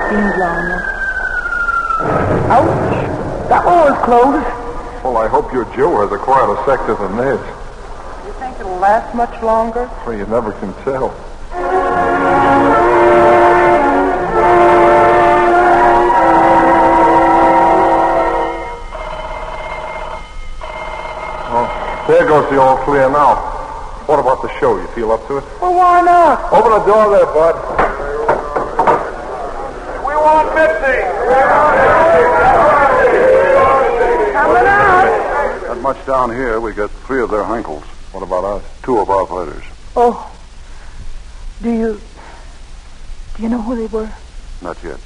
Seems 0.08 0.36
long 0.40 0.64
enough. 0.64 0.88
Ouch! 2.52 3.21
That 3.52 3.66
one 3.66 3.92
was 3.92 3.98
closed. 4.06 5.04
Well, 5.04 5.18
I 5.18 5.28
hope 5.28 5.52
your 5.52 5.66
Joe 5.76 6.00
has 6.00 6.10
a 6.10 6.16
quieter 6.16 6.56
sector 6.64 6.94
than 6.94 7.18
this. 7.18 7.38
You 8.24 8.32
think 8.40 8.58
it'll 8.58 8.78
last 8.78 9.14
much 9.14 9.42
longer? 9.42 9.90
Well, 10.06 10.16
you 10.16 10.24
never 10.24 10.52
can 10.52 10.72
tell. 10.84 11.12
Oh, 21.52 21.68
there 22.08 22.26
goes 22.26 22.48
the 22.50 22.58
all 22.58 22.78
clear 22.78 23.10
now. 23.10 23.34
What 24.06 24.18
about 24.18 24.40
the 24.40 24.48
show? 24.60 24.80
You 24.80 24.86
feel 24.94 25.12
up 25.12 25.26
to 25.28 25.36
it? 25.36 25.44
Well, 25.60 25.74
why 25.74 26.00
not? 26.00 26.50
Open 26.54 26.72
the 26.72 26.84
door 26.86 27.10
there, 27.10 27.26
bud. 27.26 27.56
We 30.08 30.14
want 30.16 30.54
Mitzi. 30.56 31.02
Coming 34.32 34.66
Down 36.06 36.30
here. 36.30 36.58
We 36.58 36.72
got 36.72 36.90
three 36.90 37.22
of 37.22 37.30
their 37.30 37.44
Heinkels. 37.44 37.84
What 38.12 38.22
about 38.22 38.44
us? 38.44 38.62
Two 38.82 38.98
of 38.98 39.08
our 39.08 39.26
fighters. 39.26 39.62
Oh. 39.94 40.30
Do 41.62 41.70
you. 41.70 42.00
Do 43.36 43.42
you 43.42 43.48
know 43.48 43.62
who 43.62 43.76
they 43.76 43.86
were? 43.86 44.10
Not 44.62 44.82
yet. 44.82 44.98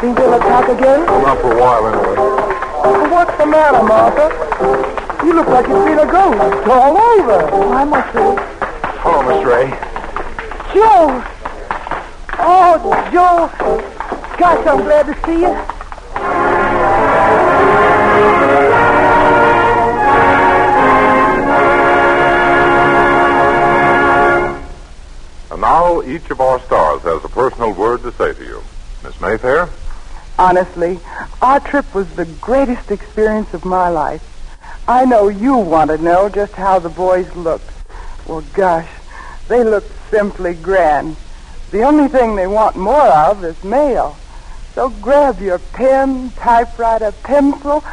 Think 0.00 0.16
they'll 0.16 0.34
attack 0.34 0.68
again? 0.68 1.06
Well, 1.06 1.22
not 1.22 1.40
for 1.40 1.52
a 1.52 1.60
while, 1.60 1.86
anyway. 1.86 2.16
Well, 2.16 3.10
what's 3.10 3.36
the 3.36 3.46
matter, 3.46 3.82
Martha? 3.82 5.26
You 5.26 5.34
look 5.34 5.48
like 5.48 5.68
you've 5.68 5.84
seen 5.86 5.98
a 5.98 6.06
ghost 6.06 6.68
all 6.68 6.96
over. 6.96 7.50
Oh, 7.52 7.72
I'm 7.72 7.92
okay. 7.92 8.36
Hello, 9.02 9.22
Miss 9.28 9.44
Ray. 9.46 9.70
Joe! 10.72 11.22
Oh, 12.38 12.78
Joe! 13.12 13.50
Gosh, 14.38 14.66
I'm 14.66 14.82
glad 14.82 15.06
to 15.06 15.14
see 15.26 15.40
you. 15.42 15.71
Each 26.04 26.30
of 26.30 26.40
our 26.40 26.60
stars 26.60 27.02
has 27.02 27.24
a 27.24 27.28
personal 27.28 27.72
word 27.72 28.02
to 28.02 28.12
say 28.12 28.32
to 28.32 28.44
you. 28.44 28.62
Miss 29.04 29.20
Mayfair? 29.20 29.68
Honestly, 30.38 30.98
our 31.40 31.60
trip 31.60 31.94
was 31.94 32.14
the 32.14 32.24
greatest 32.24 32.90
experience 32.90 33.54
of 33.54 33.64
my 33.64 33.88
life. 33.88 34.28
I 34.88 35.04
know 35.04 35.28
you 35.28 35.56
want 35.56 35.90
to 35.90 35.98
know 35.98 36.28
just 36.28 36.52
how 36.54 36.78
the 36.78 36.88
boys 36.88 37.34
looked. 37.36 37.70
Well, 38.26 38.42
gosh, 38.54 38.88
they 39.48 39.62
looked 39.62 39.92
simply 40.10 40.54
grand. 40.54 41.16
The 41.70 41.82
only 41.82 42.08
thing 42.08 42.36
they 42.36 42.46
want 42.46 42.76
more 42.76 43.08
of 43.08 43.44
is 43.44 43.62
mail. 43.62 44.16
So 44.74 44.88
grab 44.88 45.40
your 45.40 45.58
pen, 45.58 46.30
typewriter, 46.30 47.12
pencil, 47.12 47.84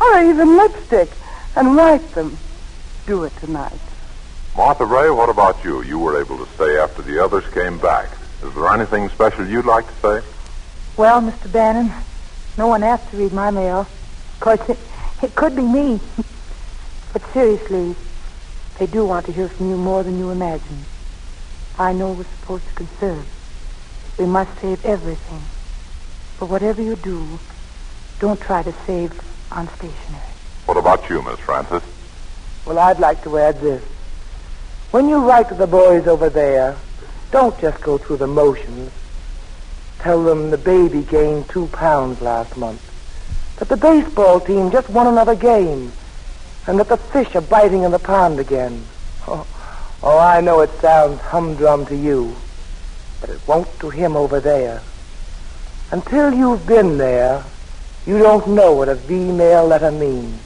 or 0.00 0.22
even 0.22 0.56
lipstick 0.56 1.10
and 1.56 1.74
write 1.74 2.12
them. 2.12 2.36
Do 3.06 3.24
it 3.24 3.36
tonight. 3.38 3.80
Martha 4.56 4.84
Raye, 4.84 5.10
what 5.10 5.28
about 5.28 5.62
you? 5.64 5.82
You 5.82 5.98
were 5.98 6.20
able 6.20 6.38
to 6.44 6.50
stay 6.52 6.78
after 6.78 7.02
the 7.02 7.22
others 7.22 7.44
came 7.52 7.78
back. 7.78 8.08
Is 8.42 8.54
there 8.54 8.68
anything 8.68 9.08
special 9.08 9.46
you'd 9.46 9.64
like 9.64 9.86
to 9.86 10.20
say? 10.20 10.26
Well, 10.96 11.20
Mr. 11.20 11.50
Bannon, 11.52 11.92
no 12.56 12.66
one 12.66 12.82
asked 12.82 13.10
to 13.10 13.16
read 13.16 13.32
my 13.32 13.50
mail. 13.50 13.80
Of 13.80 14.40
course, 14.40 14.68
it, 14.68 14.78
it 15.22 15.34
could 15.34 15.54
be 15.54 15.62
me. 15.62 16.00
but 17.12 17.22
seriously, 17.32 17.94
they 18.78 18.86
do 18.86 19.04
want 19.04 19.26
to 19.26 19.32
hear 19.32 19.48
from 19.48 19.70
you 19.70 19.76
more 19.76 20.02
than 20.02 20.18
you 20.18 20.30
imagine. 20.30 20.84
I 21.78 21.92
know 21.92 22.12
we're 22.12 22.24
supposed 22.40 22.66
to 22.68 22.74
conserve. 22.74 23.26
We 24.18 24.26
must 24.26 24.58
save 24.60 24.84
everything. 24.84 25.42
But 26.40 26.46
whatever 26.46 26.82
you 26.82 26.96
do, 26.96 27.38
don't 28.18 28.40
try 28.40 28.62
to 28.62 28.72
save 28.86 29.20
on 29.52 29.68
stationery. 29.76 30.22
What 30.66 30.76
about 30.76 31.08
you, 31.08 31.22
Miss 31.22 31.38
Francis? 31.40 31.82
Well, 32.66 32.78
I'd 32.78 32.98
like 32.98 33.22
to 33.24 33.38
add 33.38 33.60
this. 33.60 33.82
When 34.90 35.06
you 35.06 35.18
write 35.18 35.50
to 35.50 35.54
the 35.54 35.66
boys 35.66 36.06
over 36.06 36.30
there, 36.30 36.74
don't 37.30 37.60
just 37.60 37.82
go 37.82 37.98
through 37.98 38.16
the 38.16 38.26
motions. 38.26 38.90
Tell 39.98 40.24
them 40.24 40.50
the 40.50 40.56
baby 40.56 41.02
gained 41.02 41.50
two 41.50 41.66
pounds 41.66 42.22
last 42.22 42.56
month, 42.56 42.80
that 43.58 43.68
the 43.68 43.76
baseball 43.76 44.40
team 44.40 44.70
just 44.70 44.88
won 44.88 45.06
another 45.06 45.34
game, 45.34 45.92
and 46.66 46.78
that 46.78 46.88
the 46.88 46.96
fish 46.96 47.34
are 47.34 47.42
biting 47.42 47.82
in 47.82 47.90
the 47.90 47.98
pond 47.98 48.40
again. 48.40 48.84
Oh, 49.30 49.46
oh 50.02 50.18
I 50.18 50.40
know 50.40 50.60
it 50.60 50.70
sounds 50.80 51.20
humdrum 51.20 51.84
to 51.86 51.96
you, 51.96 52.34
but 53.20 53.28
it 53.28 53.46
won't 53.46 53.68
to 53.80 53.90
him 53.90 54.16
over 54.16 54.40
there. 54.40 54.80
Until 55.90 56.32
you've 56.32 56.66
been 56.66 56.96
there, 56.96 57.44
you 58.06 58.18
don't 58.18 58.48
know 58.48 58.72
what 58.72 58.88
a 58.88 58.94
V-mail 58.94 59.66
letter 59.66 59.90
means. 59.90 60.40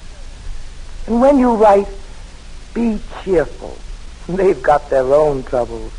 And 1.07 1.21
when 1.21 1.39
you 1.39 1.55
write, 1.55 1.87
be 2.75 2.99
cheerful. 3.23 3.79
They've 4.29 4.63
got 4.63 4.89
their 4.89 5.13
own 5.15 5.43
troubles. 5.43 5.93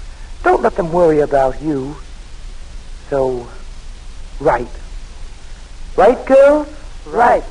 Don't 0.43 0.61
let 0.61 0.75
them 0.75 0.91
worry 0.91 1.19
about 1.19 1.61
you. 1.61 1.95
So, 3.09 3.47
write. 4.39 4.67
Right, 5.95 6.25
girls? 6.25 6.67
Right. 7.05 7.43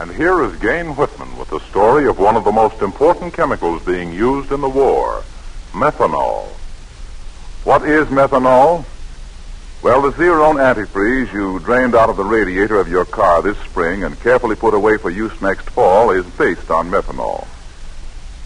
And 0.00 0.10
here 0.10 0.42
is 0.42 0.56
Gayne 0.56 0.96
Whitman 0.96 1.36
with 1.38 1.50
the 1.50 1.60
story 1.60 2.06
of 2.08 2.18
one 2.18 2.36
of 2.36 2.44
the 2.44 2.52
most 2.52 2.82
important 2.82 3.32
chemicals 3.34 3.82
being 3.84 4.12
used 4.12 4.50
in 4.50 4.60
the 4.60 4.68
war, 4.68 5.22
methanol. 5.74 6.46
What 7.64 7.82
is 7.82 8.06
methanol? 8.06 8.84
Well, 9.82 10.02
the 10.02 10.12
Zerone 10.12 10.56
antifreeze 10.56 11.32
you 11.32 11.58
drained 11.58 11.94
out 11.94 12.08
of 12.08 12.16
the 12.16 12.24
radiator 12.24 12.78
of 12.78 12.88
your 12.88 13.04
car 13.04 13.42
this 13.42 13.58
spring 13.58 14.04
and 14.04 14.18
carefully 14.20 14.56
put 14.56 14.72
away 14.72 14.96
for 14.96 15.10
use 15.10 15.38
next 15.42 15.68
fall 15.70 16.10
is 16.10 16.24
based 16.38 16.70
on 16.70 16.90
methanol. 16.90 17.46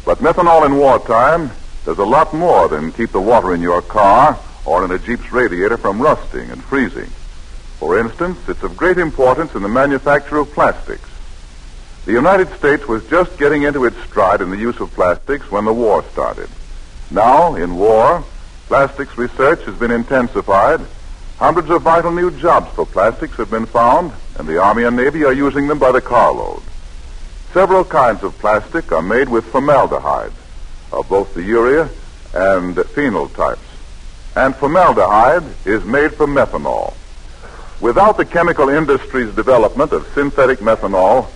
But 0.04 0.18
methanol 0.18 0.64
in 0.64 0.78
wartime 0.78 1.50
does 1.84 1.98
a 1.98 2.04
lot 2.04 2.32
more 2.32 2.66
than 2.66 2.92
keep 2.92 3.12
the 3.12 3.20
water 3.20 3.54
in 3.54 3.60
your 3.60 3.82
car 3.82 4.38
or 4.64 4.84
in 4.84 4.90
a 4.90 4.98
Jeep's 4.98 5.30
radiator 5.30 5.76
from 5.76 6.00
rusting 6.00 6.50
and 6.50 6.64
freezing. 6.64 7.10
For 7.78 7.98
instance, 7.98 8.38
it's 8.48 8.62
of 8.62 8.76
great 8.76 8.98
importance 8.98 9.54
in 9.54 9.62
the 9.62 9.68
manufacture 9.68 10.38
of 10.38 10.50
plastics. 10.52 11.08
The 12.06 12.12
United 12.12 12.50
States 12.56 12.88
was 12.88 13.06
just 13.08 13.38
getting 13.38 13.64
into 13.64 13.84
its 13.84 13.98
stride 14.04 14.40
in 14.40 14.50
the 14.50 14.56
use 14.56 14.80
of 14.80 14.90
plastics 14.92 15.50
when 15.50 15.66
the 15.66 15.74
war 15.74 16.02
started. 16.12 16.48
Now, 17.10 17.54
in 17.54 17.76
war, 17.76 18.22
plastics 18.66 19.16
research 19.16 19.62
has 19.64 19.74
been 19.78 19.90
intensified. 19.90 20.80
Hundreds 21.38 21.70
of 21.70 21.82
vital 21.82 22.12
new 22.12 22.30
jobs 22.30 22.70
for 22.74 22.84
plastics 22.84 23.36
have 23.36 23.50
been 23.50 23.64
found, 23.64 24.12
and 24.38 24.46
the 24.46 24.60
Army 24.60 24.82
and 24.82 24.96
Navy 24.96 25.24
are 25.24 25.32
using 25.32 25.68
them 25.68 25.78
by 25.78 25.92
the 25.92 26.00
carload. 26.00 26.62
Several 27.54 27.84
kinds 27.84 28.22
of 28.22 28.36
plastic 28.38 28.92
are 28.92 29.02
made 29.02 29.28
with 29.28 29.46
formaldehyde, 29.46 30.32
of 30.92 31.08
both 31.08 31.32
the 31.32 31.42
urea 31.42 31.88
and 32.34 32.76
phenol 32.88 33.28
types. 33.28 33.62
And 34.36 34.54
formaldehyde 34.54 35.44
is 35.64 35.84
made 35.84 36.12
from 36.12 36.34
methanol. 36.34 36.94
Without 37.80 38.18
the 38.18 38.24
chemical 38.26 38.68
industry's 38.68 39.34
development 39.34 39.92
of 39.92 40.06
synthetic 40.12 40.58
methanol 40.58 41.28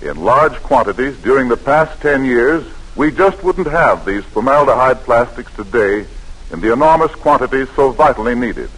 in 0.00 0.16
large 0.16 0.54
quantities 0.62 1.16
during 1.18 1.48
the 1.48 1.56
past 1.56 2.00
10 2.00 2.24
years, 2.24 2.64
we 2.98 3.12
just 3.12 3.44
wouldn't 3.44 3.68
have 3.68 4.04
these 4.04 4.24
formaldehyde 4.24 4.98
plastics 5.04 5.54
today 5.54 6.04
in 6.50 6.60
the 6.60 6.72
enormous 6.72 7.14
quantities 7.14 7.68
so 7.76 7.92
vitally 7.92 8.34
needed. 8.34 8.68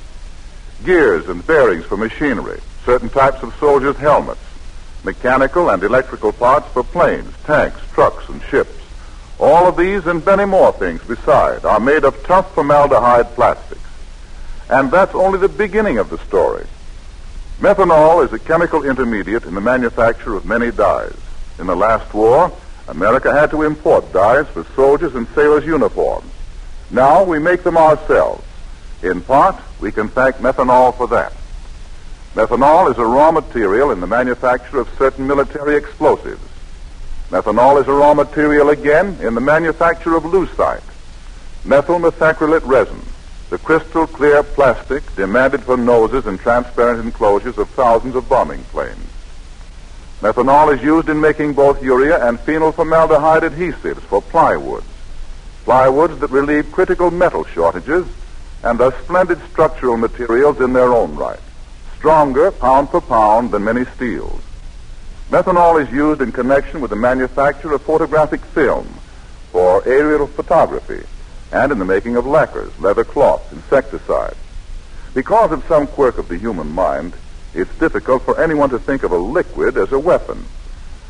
Gears 0.84 1.26
and 1.30 1.44
bearings 1.46 1.86
for 1.86 1.96
machinery, 1.96 2.60
certain 2.84 3.08
types 3.08 3.42
of 3.42 3.54
soldiers' 3.54 3.96
helmets, 3.96 4.44
mechanical 5.04 5.70
and 5.70 5.82
electrical 5.82 6.32
parts 6.32 6.68
for 6.68 6.84
planes, 6.84 7.34
tanks, 7.44 7.80
trucks, 7.94 8.28
and 8.28 8.42
ships. 8.42 8.76
All 9.38 9.66
of 9.66 9.78
these 9.78 10.06
and 10.06 10.22
many 10.26 10.44
more 10.44 10.72
things 10.72 11.02
beside 11.02 11.64
are 11.64 11.80
made 11.80 12.04
of 12.04 12.22
tough 12.24 12.54
formaldehyde 12.54 13.34
plastics. 13.34 13.80
And 14.68 14.90
that's 14.90 15.14
only 15.14 15.38
the 15.38 15.48
beginning 15.48 15.96
of 15.96 16.10
the 16.10 16.18
story. 16.18 16.66
Methanol 17.58 18.22
is 18.26 18.34
a 18.34 18.38
chemical 18.38 18.84
intermediate 18.84 19.44
in 19.44 19.54
the 19.54 19.62
manufacture 19.62 20.34
of 20.34 20.44
many 20.44 20.70
dyes. 20.70 21.16
In 21.58 21.66
the 21.66 21.74
last 21.74 22.12
war, 22.12 22.52
America 22.90 23.32
had 23.32 23.50
to 23.52 23.62
import 23.62 24.12
dyes 24.12 24.48
for 24.48 24.64
soldiers 24.74 25.14
and 25.14 25.28
sailors' 25.28 25.64
uniforms. 25.64 26.30
Now 26.90 27.22
we 27.22 27.38
make 27.38 27.62
them 27.62 27.76
ourselves. 27.76 28.44
In 29.02 29.20
part, 29.20 29.56
we 29.80 29.92
can 29.92 30.08
thank 30.08 30.36
methanol 30.36 30.96
for 30.96 31.06
that. 31.06 31.32
Methanol 32.34 32.90
is 32.90 32.98
a 32.98 33.04
raw 33.04 33.30
material 33.30 33.92
in 33.92 34.00
the 34.00 34.08
manufacture 34.08 34.80
of 34.80 34.88
certain 34.98 35.26
military 35.26 35.76
explosives. 35.76 36.42
Methanol 37.30 37.80
is 37.80 37.86
a 37.86 37.92
raw 37.92 38.12
material 38.12 38.70
again 38.70 39.16
in 39.20 39.36
the 39.36 39.40
manufacture 39.40 40.16
of 40.16 40.24
lucite, 40.24 40.82
methyl 41.64 42.00
methacrylate 42.00 42.66
resin, 42.66 43.00
the 43.50 43.58
crystal 43.58 44.08
clear 44.08 44.42
plastic 44.42 45.04
demanded 45.14 45.62
for 45.62 45.76
noses 45.76 46.26
and 46.26 46.40
transparent 46.40 47.04
enclosures 47.04 47.56
of 47.56 47.68
thousands 47.70 48.16
of 48.16 48.28
bombing 48.28 48.64
planes. 48.64 49.09
Methanol 50.20 50.76
is 50.76 50.82
used 50.82 51.08
in 51.08 51.18
making 51.18 51.54
both 51.54 51.82
urea 51.82 52.28
and 52.28 52.38
phenol 52.40 52.72
formaldehyde 52.72 53.42
adhesives 53.42 54.02
for 54.02 54.20
plywoods, 54.20 54.84
plywoods 55.64 56.20
that 56.20 56.30
relieve 56.30 56.70
critical 56.72 57.10
metal 57.10 57.44
shortages 57.44 58.06
and 58.62 58.78
are 58.82 58.92
splendid 59.02 59.40
structural 59.50 59.96
materials 59.96 60.60
in 60.60 60.74
their 60.74 60.92
own 60.92 61.16
right, 61.16 61.40
stronger 61.96 62.50
pound 62.50 62.90
for 62.90 63.00
pound 63.00 63.50
than 63.50 63.64
many 63.64 63.86
steels. 63.96 64.42
Methanol 65.30 65.82
is 65.82 65.90
used 65.90 66.20
in 66.20 66.32
connection 66.32 66.82
with 66.82 66.90
the 66.90 66.96
manufacture 66.96 67.72
of 67.72 67.80
photographic 67.80 68.44
film 68.44 68.86
for 69.52 69.82
aerial 69.88 70.26
photography 70.26 71.02
and 71.50 71.72
in 71.72 71.78
the 71.78 71.84
making 71.86 72.16
of 72.16 72.26
lacquers, 72.26 72.78
leather 72.78 73.04
cloth, 73.04 73.50
insecticides. 73.52 74.36
Because 75.14 75.50
of 75.50 75.64
some 75.66 75.86
quirk 75.86 76.18
of 76.18 76.28
the 76.28 76.36
human 76.36 76.68
mind, 76.68 77.14
it's 77.54 77.74
difficult 77.78 78.22
for 78.22 78.40
anyone 78.40 78.70
to 78.70 78.78
think 78.78 79.02
of 79.02 79.12
a 79.12 79.16
liquid 79.16 79.76
as 79.76 79.92
a 79.92 79.98
weapon. 79.98 80.44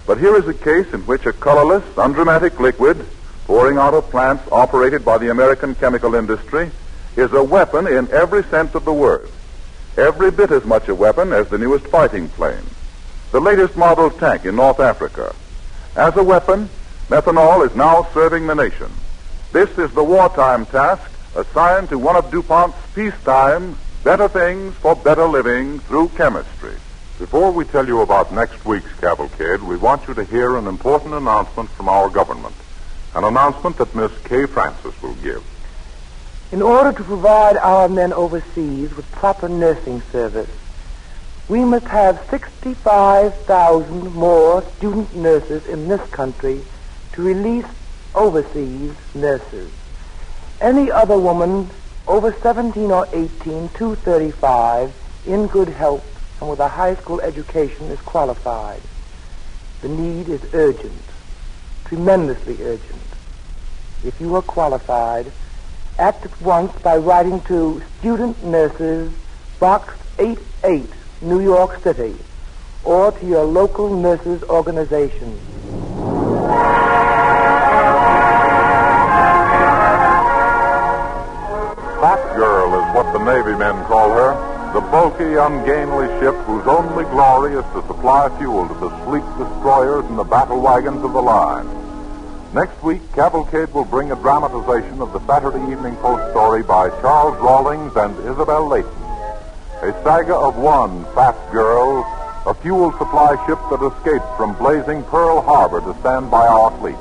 But 0.06 0.18
here 0.18 0.36
is 0.36 0.48
a 0.48 0.54
case 0.54 0.92
in 0.92 1.00
which 1.02 1.26
a 1.26 1.32
colorless, 1.32 1.84
undramatic 1.96 2.58
liquid 2.58 3.06
pouring 3.44 3.78
out 3.78 3.94
of 3.94 4.08
plants 4.10 4.44
operated 4.52 5.04
by 5.04 5.18
the 5.18 5.30
American 5.30 5.74
chemical 5.74 6.14
industry 6.14 6.70
is 7.16 7.32
a 7.32 7.42
weapon 7.42 7.86
in 7.86 8.10
every 8.10 8.42
sense 8.44 8.74
of 8.74 8.84
the 8.84 8.92
word. 8.92 9.28
Every 9.96 10.30
bit 10.30 10.50
as 10.50 10.64
much 10.64 10.88
a 10.88 10.94
weapon 10.94 11.32
as 11.32 11.48
the 11.48 11.58
newest 11.58 11.86
fighting 11.88 12.28
plane, 12.28 12.62
the 13.32 13.40
latest 13.40 13.76
model 13.76 14.10
tank 14.10 14.44
in 14.44 14.56
North 14.56 14.80
Africa. 14.80 15.34
As 15.96 16.16
a 16.16 16.22
weapon, 16.22 16.70
Methanol 17.08 17.66
is 17.68 17.74
now 17.74 18.06
serving 18.14 18.46
the 18.46 18.54
nation. 18.54 18.90
This 19.52 19.70
is 19.78 19.90
the 19.92 20.04
wartime 20.04 20.64
task 20.66 21.10
assigned 21.34 21.88
to 21.88 21.98
one 21.98 22.14
of 22.14 22.30
DuPont's 22.30 22.76
peacetime 22.94 23.76
better 24.04 24.28
things 24.28 24.74
for 24.76 24.96
better 24.96 25.26
living 25.26 25.78
through 25.80 26.08
chemistry. 26.10 26.74
Before 27.18 27.50
we 27.50 27.66
tell 27.66 27.86
you 27.86 28.00
about 28.00 28.32
next 28.32 28.64
week's 28.64 28.92
cavalcade, 28.94 29.60
we 29.60 29.76
want 29.76 30.08
you 30.08 30.14
to 30.14 30.24
hear 30.24 30.56
an 30.56 30.66
important 30.66 31.12
announcement 31.12 31.68
from 31.70 31.88
our 31.88 32.08
government. 32.08 32.54
An 33.14 33.24
announcement 33.24 33.76
that 33.76 33.94
Miss 33.94 34.10
Kay 34.24 34.46
Francis 34.46 35.00
will 35.02 35.14
give. 35.16 35.44
In 36.50 36.62
order 36.62 36.96
to 36.96 37.04
provide 37.04 37.58
our 37.58 37.88
men 37.88 38.12
overseas 38.12 38.96
with 38.96 39.10
proper 39.12 39.48
nursing 39.48 40.00
service, 40.00 40.48
we 41.48 41.64
must 41.64 41.86
have 41.86 42.24
65,000 42.30 44.14
more 44.14 44.62
student 44.76 45.14
nurses 45.14 45.66
in 45.66 45.88
this 45.88 46.08
country 46.10 46.62
to 47.12 47.22
release 47.22 47.66
overseas 48.14 48.94
nurses. 49.14 49.70
Any 50.60 50.90
other 50.90 51.18
woman 51.18 51.68
over 52.10 52.32
17 52.32 52.90
or 52.90 53.06
18 53.12 53.68
to 53.68 53.94
35 53.94 54.92
in 55.26 55.46
good 55.46 55.68
health 55.68 56.04
and 56.40 56.50
with 56.50 56.58
a 56.58 56.66
high 56.66 56.96
school 56.96 57.20
education 57.20 57.86
is 57.86 58.00
qualified. 58.00 58.80
The 59.80 59.90
need 59.90 60.28
is 60.28 60.42
urgent, 60.52 61.04
tremendously 61.84 62.60
urgent. 62.64 63.00
If 64.04 64.20
you 64.20 64.34
are 64.34 64.42
qualified, 64.42 65.30
act 66.00 66.24
at 66.24 66.42
once 66.42 66.72
by 66.82 66.96
writing 66.96 67.42
to 67.42 67.80
Student 68.00 68.42
Nurses, 68.42 69.12
Box 69.60 69.94
88, 70.18 70.90
New 71.22 71.38
York 71.38 71.80
City, 71.80 72.16
or 72.82 73.12
to 73.12 73.24
your 73.24 73.44
local 73.44 73.88
nurses 73.88 74.42
organization. 74.42 75.38
Navy 83.30 83.56
men 83.56 83.84
call 83.84 84.10
her. 84.10 84.34
The 84.74 84.80
bulky, 84.80 85.36
ungainly 85.38 86.08
ship 86.18 86.34
whose 86.50 86.66
only 86.66 87.04
glory 87.04 87.54
is 87.54 87.64
to 87.74 87.86
supply 87.86 88.28
fuel 88.38 88.66
to 88.66 88.74
the 88.74 88.90
sleek 89.04 89.22
destroyers 89.38 90.04
and 90.06 90.18
the 90.18 90.24
battle 90.24 90.60
wagons 90.60 91.04
of 91.04 91.12
the 91.12 91.22
line. 91.22 91.68
Next 92.52 92.82
week, 92.82 93.00
Cavalcade 93.12 93.72
will 93.72 93.84
bring 93.84 94.10
a 94.10 94.16
dramatization 94.16 95.00
of 95.00 95.12
the 95.12 95.24
Saturday 95.28 95.62
Evening 95.70 95.94
Post 96.02 96.28
story 96.32 96.64
by 96.64 96.90
Charles 97.00 97.38
Rawlings 97.38 97.94
and 97.94 98.18
Isabel 98.26 98.66
Layton. 98.66 98.90
A 98.90 99.92
saga 100.02 100.34
of 100.34 100.56
one 100.56 101.04
fat 101.14 101.36
girl, 101.52 102.02
a 102.46 102.54
fuel 102.54 102.90
supply 102.98 103.36
ship 103.46 103.60
that 103.70 103.80
escaped 103.80 104.26
from 104.36 104.58
blazing 104.58 105.04
Pearl 105.04 105.40
Harbor 105.40 105.80
to 105.80 105.94
stand 106.00 106.32
by 106.32 106.48
our 106.48 106.76
fleet. 106.80 106.98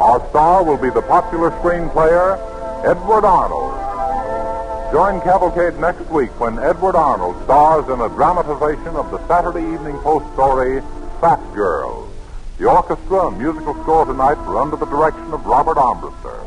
Our 0.00 0.18
star 0.30 0.64
will 0.64 0.78
be 0.78 0.90
the 0.90 1.02
popular 1.02 1.56
screen 1.60 1.90
player, 1.90 2.42
Edward 2.84 3.24
Arnold. 3.24 3.83
Join 4.94 5.20
Cavalcade 5.22 5.74
next 5.80 6.06
week 6.08 6.30
when 6.38 6.56
Edward 6.60 6.94
Arnold 6.94 7.34
stars 7.42 7.82
in 7.90 8.00
a 8.00 8.08
dramatization 8.10 8.94
of 8.94 9.10
the 9.10 9.18
Saturday 9.26 9.74
Evening 9.74 9.98
Post 10.06 10.32
story, 10.34 10.82
Fat 11.20 11.42
Girl. 11.52 12.08
The 12.58 12.70
orchestra 12.70 13.26
and 13.26 13.36
musical 13.36 13.74
score 13.82 14.06
tonight 14.06 14.38
were 14.46 14.62
under 14.62 14.76
the 14.76 14.86
direction 14.86 15.34
of 15.34 15.44
Robert 15.44 15.78
Armbruster. 15.78 16.38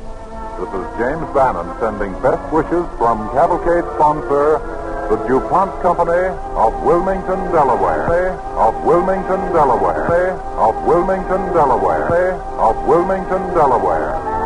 This 0.63 0.71
is 0.79 0.87
James 0.95 1.27
Bannon 1.35 1.67
sending 1.83 2.13
best 2.23 2.39
wishes 2.53 2.87
from 2.95 3.27
Cavalcade 3.35 3.83
sponsor, 3.99 4.63
the 5.11 5.19
DuPont 5.27 5.81
Company 5.81 6.31
of 6.55 6.71
Wilmington, 6.83 7.51
Delaware. 7.51 8.31
Of 8.55 8.81
Wilmington, 8.85 9.43
Delaware. 9.51 10.39
Of 10.55 10.87
Wilmington, 10.87 11.51
Delaware. 11.51 12.39
Of 12.63 12.87
Wilmington, 12.87 13.43
Delaware. 13.51 14.36